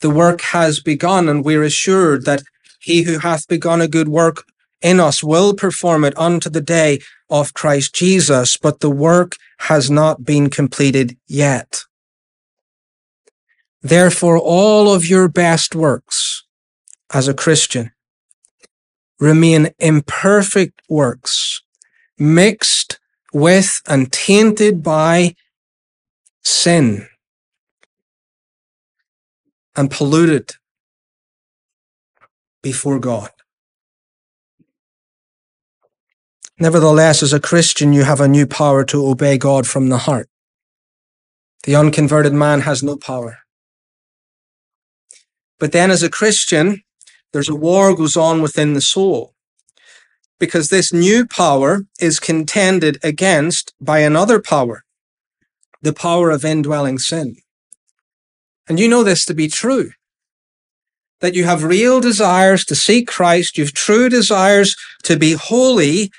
[0.00, 2.42] The work has begun and we're assured that
[2.80, 4.44] he who hath begun a good work
[4.82, 9.90] in us will perform it unto the day of Christ Jesus, but the work has
[9.90, 11.82] not been completed yet.
[13.82, 16.44] Therefore, all of your best works
[17.12, 17.92] as a Christian
[19.18, 21.62] remain imperfect works,
[22.18, 22.98] mixed
[23.32, 25.34] with and tainted by
[26.42, 27.06] sin
[29.76, 30.52] and polluted
[32.62, 33.30] before God.
[36.60, 40.28] Nevertheless, as a Christian, you have a new power to obey God from the heart.
[41.64, 43.38] The unconverted man has no power.
[45.58, 46.82] But then as a Christian,
[47.32, 49.34] there's a war goes on within the soul
[50.38, 54.84] because this new power is contended against by another power,
[55.80, 57.36] the power of indwelling sin.
[58.68, 59.92] And you know this to be true.
[61.20, 66.10] That you have real desires to seek Christ, you have true desires to be holy,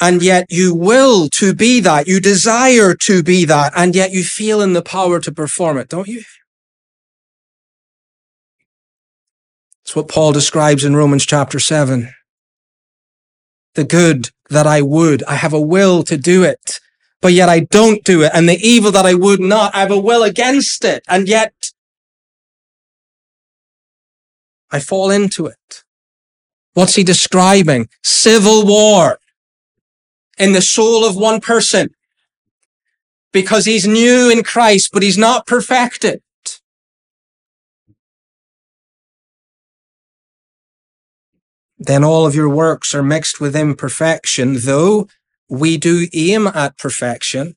[0.00, 2.06] and yet you will to be that.
[2.06, 5.88] You desire to be that, and yet you feel in the power to perform it,
[5.88, 6.22] don't you?
[9.82, 12.12] It's what Paul describes in Romans chapter 7.
[13.74, 16.80] The good that I would, I have a will to do it,
[17.20, 18.30] but yet I don't do it.
[18.34, 21.04] And the evil that I would not, I have a will against it.
[21.08, 21.54] And yet
[24.70, 25.84] I fall into it.
[26.74, 27.88] What's he describing?
[28.02, 29.18] Civil war
[30.38, 31.90] in the soul of one person
[33.32, 36.22] because he's new in Christ, but he's not perfected.
[41.78, 45.08] then all of your works are mixed with imperfection, though
[45.48, 47.56] we do aim at perfection.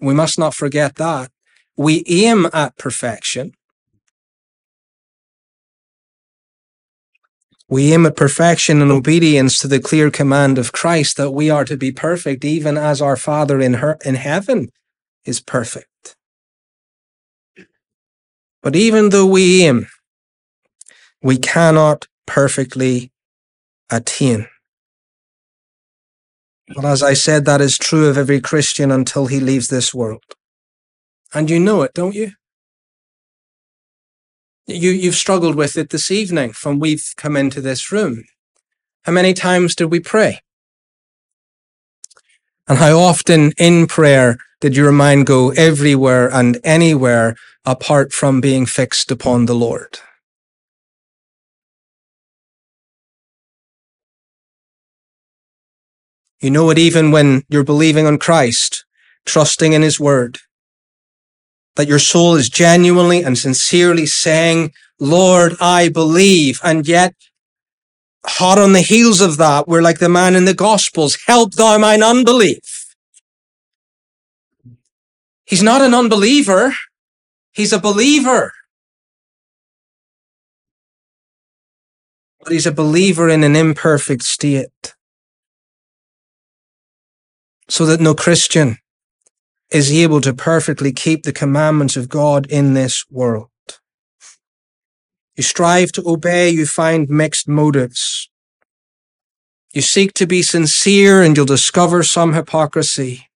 [0.00, 1.30] We must not forget that.
[1.76, 3.52] We aim at perfection.
[7.68, 11.66] We aim at perfection and obedience to the clear command of Christ that we are
[11.66, 14.70] to be perfect, even as our Father in, her, in heaven
[15.26, 16.16] is perfect.
[18.62, 19.86] But even though we aim,
[21.22, 23.12] we cannot perfectly
[23.90, 24.48] attain.
[26.74, 30.22] But as I said, that is true of every Christian until he leaves this world.
[31.34, 32.32] And you know it, don't you?
[34.68, 38.24] You, you've struggled with it this evening from we've come into this room.
[39.04, 40.40] How many times did we pray?
[42.68, 48.66] And how often in prayer did your mind go everywhere and anywhere apart from being
[48.66, 50.00] fixed upon the Lord?
[56.40, 58.84] You know it even when you're believing on Christ,
[59.24, 60.38] trusting in his word.
[61.78, 66.60] That your soul is genuinely and sincerely saying, Lord, I believe.
[66.64, 67.14] And yet,
[68.26, 71.78] hot on the heels of that, we're like the man in the Gospels, help thou
[71.78, 72.96] mine unbelief.
[75.46, 76.74] He's not an unbeliever.
[77.52, 78.52] He's a believer.
[82.42, 84.96] But he's a believer in an imperfect state.
[87.68, 88.78] So that no Christian
[89.70, 93.48] is able to perfectly keep the commandments of God in this world.
[95.36, 98.28] You strive to obey, you find mixed motives.
[99.72, 103.28] You seek to be sincere and you'll discover some hypocrisy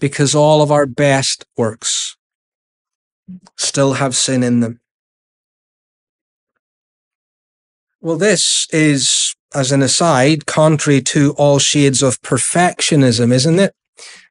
[0.00, 2.16] because all of our best works
[3.56, 4.80] still have sin in them.
[8.00, 13.74] Well, this is, as an aside, contrary to all shades of perfectionism, isn't it?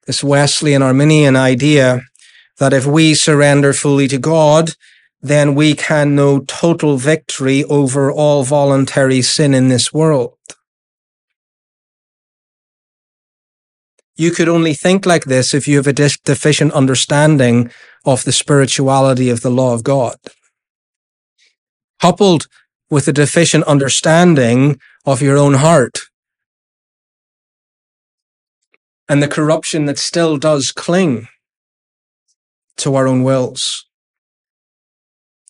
[0.08, 2.02] This Wesleyan Arminian idea
[2.60, 4.72] that if we surrender fully to God,
[5.22, 10.38] then we can know total victory over all voluntary sin in this world.
[14.16, 17.70] You could only think like this if you have a deficient understanding
[18.06, 20.16] of the spirituality of the law of God.
[22.00, 22.48] Coupled
[22.90, 26.00] with a deficient understanding of your own heart
[29.10, 31.28] and the corruption that still does cling
[32.78, 33.86] to our own wills.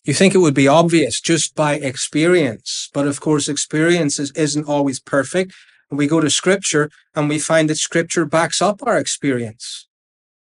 [0.03, 4.67] You think it would be obvious just by experience, but of course, experience is, isn't
[4.67, 5.53] always perfect.
[5.91, 9.87] We go to scripture and we find that scripture backs up our experience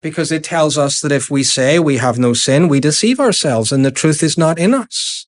[0.01, 3.71] because it tells us that if we say we have no sin, we deceive ourselves
[3.71, 5.25] and the truth is not in us.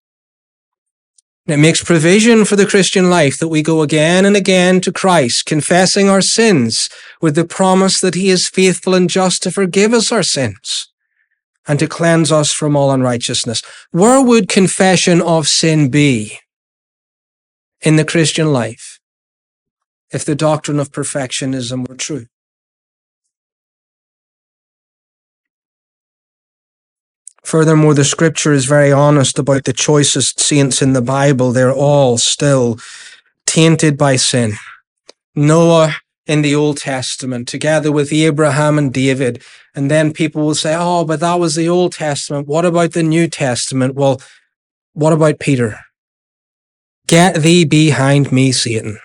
[1.47, 5.45] It makes provision for the Christian life that we go again and again to Christ,
[5.45, 6.89] confessing our sins
[7.21, 10.91] with the promise that he is faithful and just to forgive us our sins
[11.65, 13.61] and to cleanse us from all unrighteousness.
[13.91, 16.37] Where would confession of sin be
[17.81, 18.99] in the Christian life
[20.11, 22.25] if the doctrine of perfectionism were true?
[27.47, 31.53] Furthermore, the scripture is very honest about the choicest saints in the Bible.
[31.53, 32.77] They're all still
[33.45, 34.55] tainted by sin.
[35.33, 35.95] Noah
[36.25, 39.41] in the Old Testament, together with Abraham and David.
[39.73, 42.49] And then people will say, oh, but that was the Old Testament.
[42.49, 43.95] What about the New Testament?
[43.95, 44.21] Well,
[44.91, 45.79] what about Peter?
[47.07, 48.99] Get thee behind me, Satan.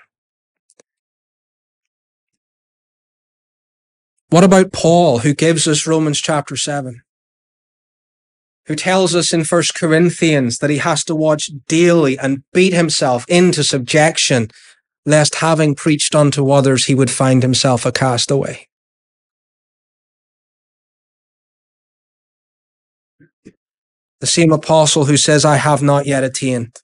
[4.31, 7.03] What about Paul, who gives us Romans chapter 7?
[8.67, 13.25] Who tells us in First Corinthians that he has to watch daily and beat himself
[13.29, 14.51] into subjection,
[15.05, 18.67] lest having preached unto others, he would find himself a castaway.
[24.21, 26.77] The same apostle who says, I have not yet attained.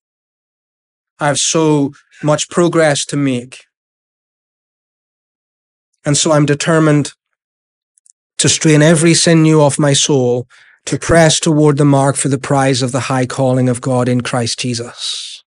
[1.20, 3.64] I have so much progress to make.
[6.05, 7.12] And so I'm determined
[8.39, 10.49] to strain every sinew of my soul
[10.89, 14.22] to press toward the mark for the prize of the high calling of God in
[14.22, 15.45] Christ Jesus.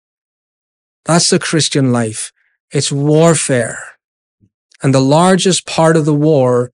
[1.03, 2.31] That's the Christian life.
[2.71, 3.79] It's warfare.
[4.81, 6.71] And the largest part of the war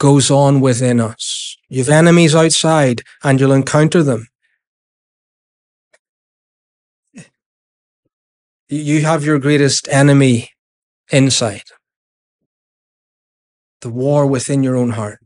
[0.00, 1.56] goes on within us.
[1.68, 4.26] You've enemies outside and you'll encounter them.
[8.68, 10.50] You have your greatest enemy
[11.12, 11.62] inside.
[13.82, 15.20] The war within your own heart.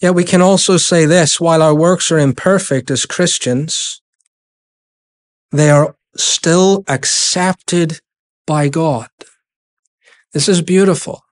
[0.00, 4.00] Yet we can also say this while our works are imperfect as Christians,
[5.50, 8.00] they are still accepted
[8.46, 9.08] by God.
[10.32, 11.22] This is beautiful.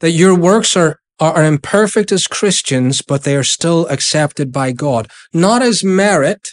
[0.00, 5.08] That your works are, are imperfect as Christians, but they are still accepted by God.
[5.32, 6.50] Not as merit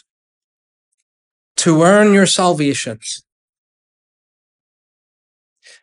[1.57, 2.99] to earn your salvation,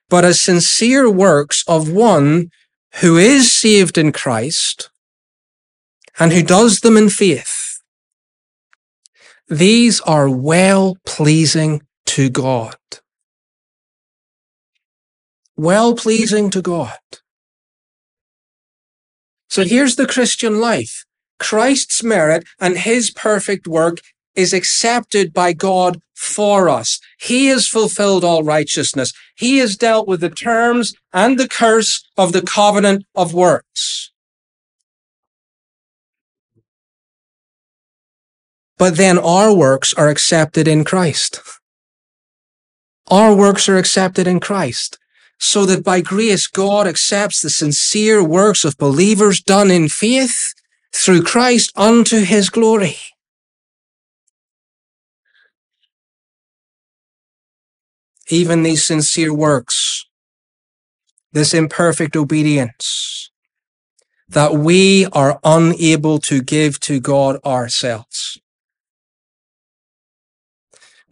[0.08, 2.50] but as sincere works of one
[3.00, 4.90] who is saved in Christ
[6.18, 7.80] and who does them in faith,
[9.48, 12.76] these are well pleasing to God.
[15.56, 16.98] Well pleasing to God.
[19.48, 21.04] So here's the Christian life.
[21.38, 24.00] Christ's merit and his perfect work
[24.34, 27.00] is accepted by God for us.
[27.18, 29.12] He has fulfilled all righteousness.
[29.36, 34.10] He has dealt with the terms and the curse of the covenant of works.
[38.76, 41.40] But then our works are accepted in Christ.
[43.10, 44.98] Our works are accepted in Christ,
[45.38, 50.54] so that by grace God accepts the sincere works of believers done in faith
[50.92, 52.96] through Christ unto his glory.
[58.34, 60.06] Even these sincere works,
[61.32, 63.30] this imperfect obedience,
[64.28, 68.40] that we are unable to give to God ourselves.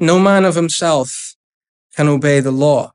[0.01, 1.37] No man of himself
[1.95, 2.91] can obey the law.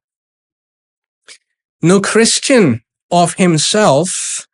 [1.82, 4.46] No Christian of himself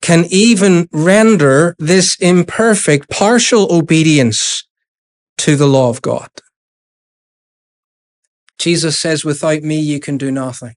[0.00, 4.62] can even render this imperfect, partial obedience
[5.38, 6.30] to the law of God.
[8.58, 10.74] Jesus says, without me, you can do nothing.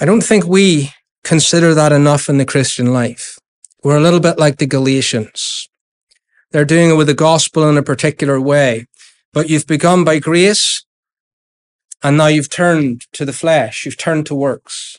[0.00, 0.90] I don't think we
[1.24, 3.38] consider that enough in the Christian life.
[3.82, 5.68] We're a little bit like the Galatians.
[6.50, 8.86] They're doing it with the gospel in a particular way,
[9.32, 10.84] but you've begun by grace
[12.02, 13.84] and now you've turned to the flesh.
[13.84, 14.98] You've turned to works.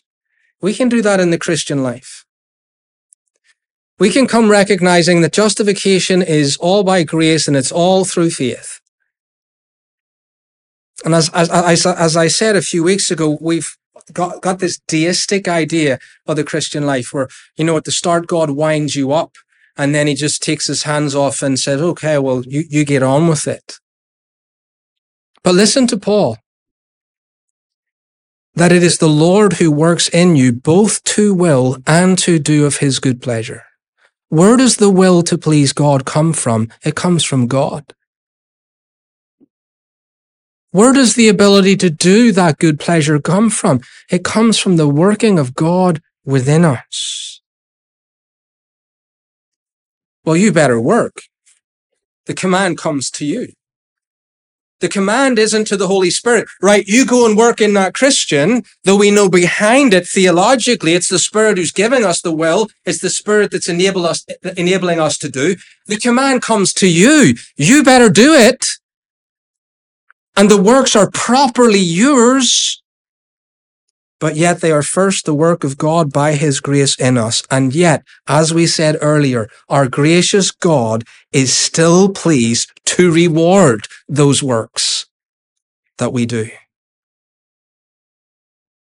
[0.62, 2.26] We can do that in the Christian life.
[4.00, 8.80] We can come recognizing that justification is all by grace and it's all through faith.
[11.04, 13.76] And as, as, as, as I said a few weeks ago, we've
[14.14, 17.28] got, got this deistic idea of the Christian life where,
[17.58, 19.36] you know, at the start, God winds you up
[19.78, 23.04] and then he just takes his hands off and says, okay, well, you, you get
[23.04, 23.80] on with it.
[25.44, 26.38] But listen to Paul.
[28.56, 32.66] That it is the Lord who works in you both to will and to do
[32.66, 33.64] of his good pleasure.
[34.30, 36.70] Where does the will to please God come from?
[36.84, 37.94] It comes from God.
[40.72, 43.82] Where does the ability to do that good pleasure come from?
[44.10, 47.42] It comes from the working of God within us.
[50.24, 51.24] Well, you better work.
[52.28, 53.54] The command comes to you.
[54.80, 56.86] The command isn't to the Holy Spirit, right?
[56.88, 61.20] You go and work in that Christian, though we know behind it theologically, it's the
[61.20, 62.70] Spirit who's giving us the will.
[62.86, 64.26] It's the Spirit that's enable us,
[64.58, 65.56] enabling us to do.
[65.88, 67.36] The command comes to you.
[67.58, 68.66] You better do it
[70.40, 72.79] and the works are properly yours,
[74.20, 77.42] but yet they are first the work of God by his grace in us.
[77.50, 84.44] And yet, as we said earlier, our gracious God is still pleased to reward those
[84.44, 85.08] works
[85.98, 86.50] that we do.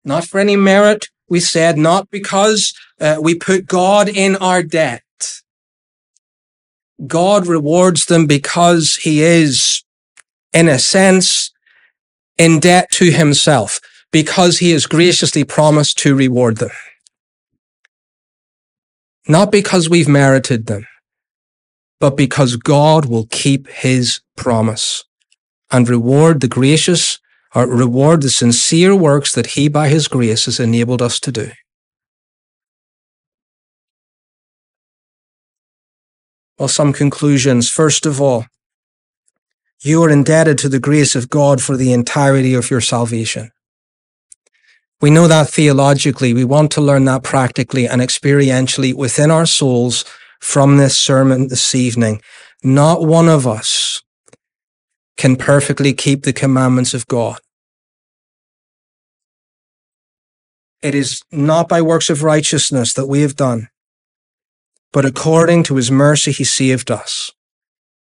[0.03, 5.03] Not for any merit, we said, not because uh, we put God in our debt.
[7.05, 9.83] God rewards them because he is
[10.51, 11.51] in a sense,
[12.37, 13.79] in debt to himself
[14.11, 16.71] because he has graciously promised to reward them.
[19.27, 20.87] Not because we've merited them,
[21.99, 25.03] but because God will keep his promise
[25.71, 27.19] and reward the gracious
[27.53, 31.51] or reward the sincere works that he by his grace has enabled us to do.
[36.57, 37.69] Well, some conclusions.
[37.69, 38.45] First of all,
[39.81, 43.51] you are indebted to the grace of God for the entirety of your salvation.
[45.01, 46.33] We know that theologically.
[46.33, 50.03] We want to learn that practically and experientially within our souls
[50.41, 52.21] from this sermon this evening.
[52.63, 54.03] Not one of us
[55.15, 57.39] can perfectly keep the commandments of God.
[60.81, 63.67] It is not by works of righteousness that we have done,
[64.93, 67.31] but according to his mercy, he saved us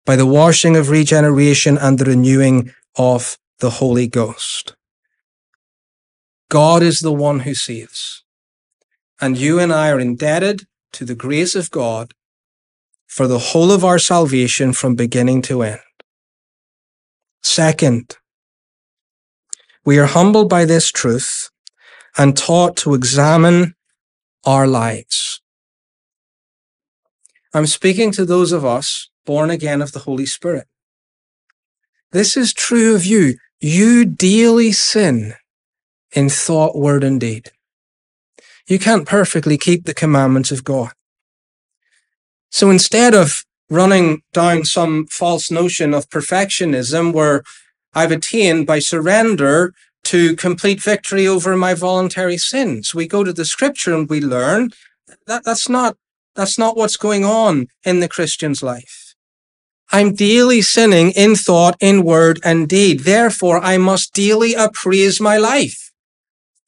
[0.04, 4.74] by the washing of regeneration and the renewing of the Holy Ghost.
[6.51, 8.24] God is the one who saves.
[9.20, 12.12] And you and I are indebted to the grace of God
[13.07, 15.80] for the whole of our salvation from beginning to end.
[17.40, 18.16] Second,
[19.84, 21.51] we are humbled by this truth
[22.18, 23.74] and taught to examine
[24.44, 25.40] our lives.
[27.55, 30.66] I'm speaking to those of us born again of the Holy Spirit.
[32.11, 33.36] This is true of you.
[33.61, 35.34] You daily sin
[36.12, 37.50] in thought, word, and deed.
[38.66, 40.92] You can't perfectly keep the commandments of God.
[42.50, 47.42] So instead of running down some false notion of perfectionism where
[47.94, 49.72] I've attained by surrender
[50.04, 54.70] to complete victory over my voluntary sins, we go to the scripture and we learn
[55.26, 55.96] that that's not,
[56.34, 59.14] that's not what's going on in the Christian's life.
[59.92, 63.00] I'm daily sinning in thought, in word, and deed.
[63.00, 65.89] Therefore, I must daily appraise my life.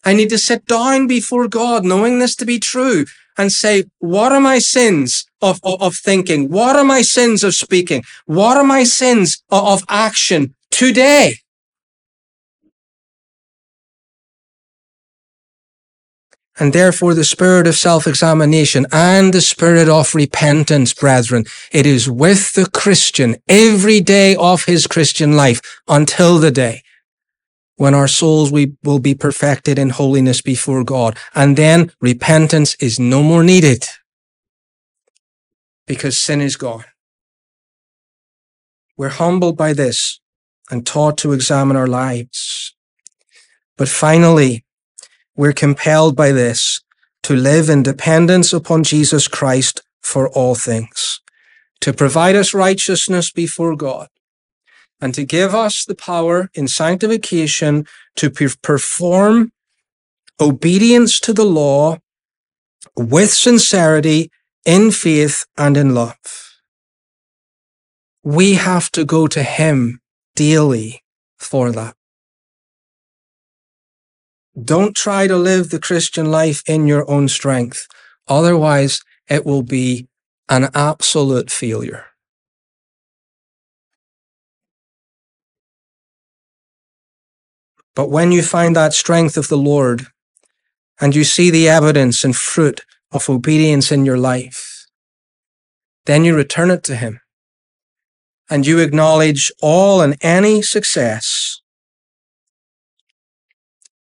[0.05, 3.05] I need to sit down before God, knowing this to be true,
[3.39, 6.51] and say, what are my sins of, of, of thinking?
[6.51, 8.05] What are my sins of speaking?
[8.27, 11.37] What are my sins of, of action today?
[16.59, 22.53] And therefore the spirit of self-examination and the spirit of repentance, brethren, it is with
[22.53, 26.83] the Christian every day of his Christian life until the day
[27.77, 31.19] when our souls we will be perfected in holiness before God.
[31.35, 33.85] And then repentance is no more needed
[35.87, 36.85] because sin is gone.
[38.97, 40.21] We're humbled by this
[40.71, 42.75] and taught to examine our lives.
[43.77, 44.65] But finally,
[45.35, 46.83] we're compelled by this
[47.25, 51.21] to live in dependence upon Jesus Christ for all things,
[51.81, 54.09] to provide us righteousness before God,
[55.03, 59.51] and to give us the power in sanctification to perform
[60.41, 61.99] obedience to the law
[62.97, 64.31] with sincerity,
[64.65, 66.17] in faith, and in love.
[68.23, 70.01] We have to go to Him
[70.37, 71.03] daily
[71.37, 71.97] for that.
[74.63, 77.89] Don't try to live the Christian life in your own strength.
[78.29, 80.07] Otherwise, it will be
[80.49, 82.12] an absolute failure.
[87.95, 90.07] But when you find that strength of the Lord
[91.01, 94.87] and you see the evidence and fruit of obedience in your life,
[96.07, 97.21] then you return it to Him
[98.53, 101.63] and you acknowledge all and any success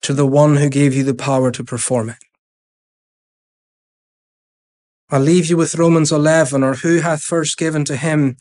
[0.02, 2.18] to the one who gave you the power to perform it.
[5.08, 8.36] I'll leave you with Romans 11, or who hath first given to him,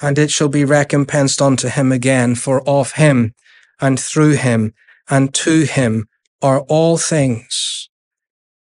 [0.00, 3.32] and it shall be recompensed unto him again, for of him,
[3.80, 4.74] and through him,
[5.08, 6.08] and to him
[6.40, 7.88] are all things.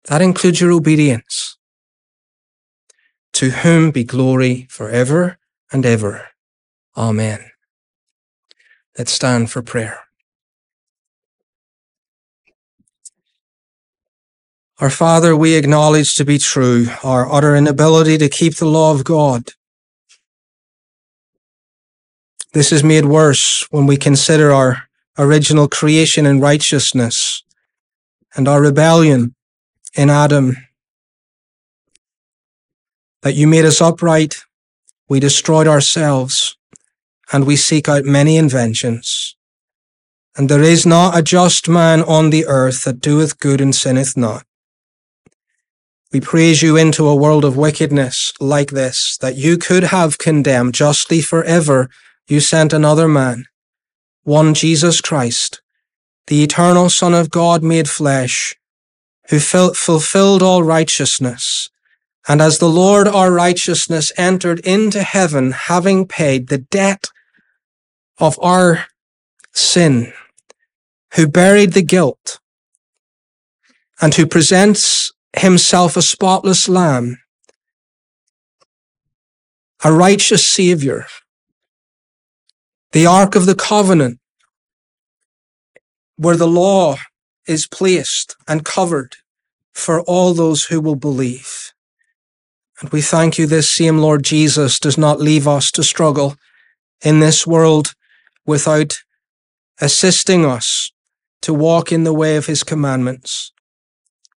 [0.05, 1.57] That includes your obedience.
[3.35, 5.39] To whom be glory forever
[5.71, 6.29] and ever.
[6.97, 7.51] Amen.
[8.97, 10.01] Let's stand for prayer.
[14.81, 19.05] Our Father, we acknowledge to be true our utter inability to keep the law of
[19.05, 19.51] God.
[22.53, 24.88] This is made worse when we consider our
[25.19, 27.43] original creation in righteousness
[28.35, 29.35] and our rebellion
[29.95, 30.57] in Adam.
[33.23, 34.37] That you made us upright,
[35.09, 36.57] we destroyed ourselves,
[37.33, 39.37] and we seek out many inventions.
[40.37, 44.17] And there is not a just man on the earth that doeth good and sinneth
[44.17, 44.45] not.
[46.13, 50.75] We praise you into a world of wickedness like this, that you could have condemned
[50.75, 51.91] justly forever.
[52.29, 53.47] You sent another man,
[54.29, 55.63] one Jesus Christ,
[56.27, 58.55] the eternal Son of God made flesh,
[59.31, 61.71] who fulfilled all righteousness.
[62.29, 67.09] And as the Lord our righteousness entered into heaven, having paid the debt
[68.19, 68.85] of our
[69.55, 70.13] sin,
[71.15, 72.39] who buried the guilt,
[73.99, 77.17] and who presents himself a spotless lamb,
[79.83, 81.07] a righteous savior,
[82.93, 84.18] the ark of the covenant,
[86.19, 86.97] where the law
[87.47, 89.17] is placed and covered
[89.73, 91.73] for all those who will believe.
[92.81, 96.37] And we thank you this same Lord Jesus does not leave us to struggle
[97.03, 97.95] in this world
[98.45, 98.99] without
[99.81, 100.91] assisting us
[101.43, 103.53] to walk in the way of his commandments.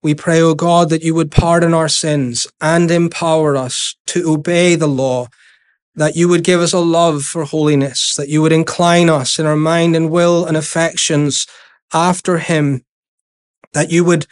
[0.04, 4.76] We pray, O God, that you would pardon our sins and empower us to obey
[4.76, 5.28] the law,
[5.96, 9.46] that you would give us a love for holiness, that you would incline us in
[9.46, 11.48] our mind and will and affections
[11.94, 12.84] after him,
[13.74, 14.26] that you would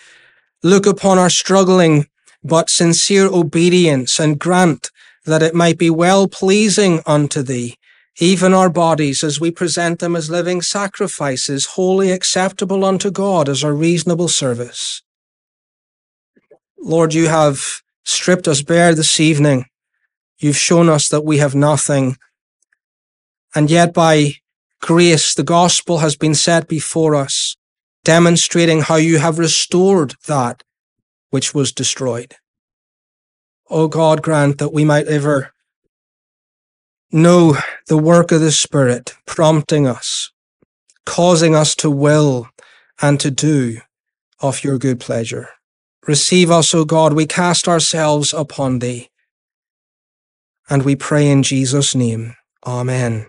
[0.64, 2.07] look upon our struggling
[2.43, 4.91] but sincere obedience and grant
[5.26, 7.76] that it might be well pleasing unto thee,
[8.20, 13.64] even our bodies as we present them as living sacrifices, wholly acceptable unto God as
[13.64, 15.01] our reasonable service.
[16.78, 19.66] Lord, you have stripped us bare this evening.
[20.39, 22.16] You've shown us that we have nothing.
[23.53, 24.36] And yet by
[24.82, 27.49] grace, the gospel has been set before us,
[28.04, 30.64] demonstrating how you have restored that
[31.30, 32.36] which was destroyed.
[33.70, 35.52] O God, grant that we might ever
[37.12, 40.32] know the work of the Spirit prompting us,
[41.06, 42.50] causing us to will
[43.02, 43.80] and to do
[44.39, 45.50] of your good pleasure.
[46.08, 49.10] Receive us, O God, we cast ourselves upon thee.
[50.70, 52.36] And we pray in Jesus' name.
[52.66, 53.28] Amen.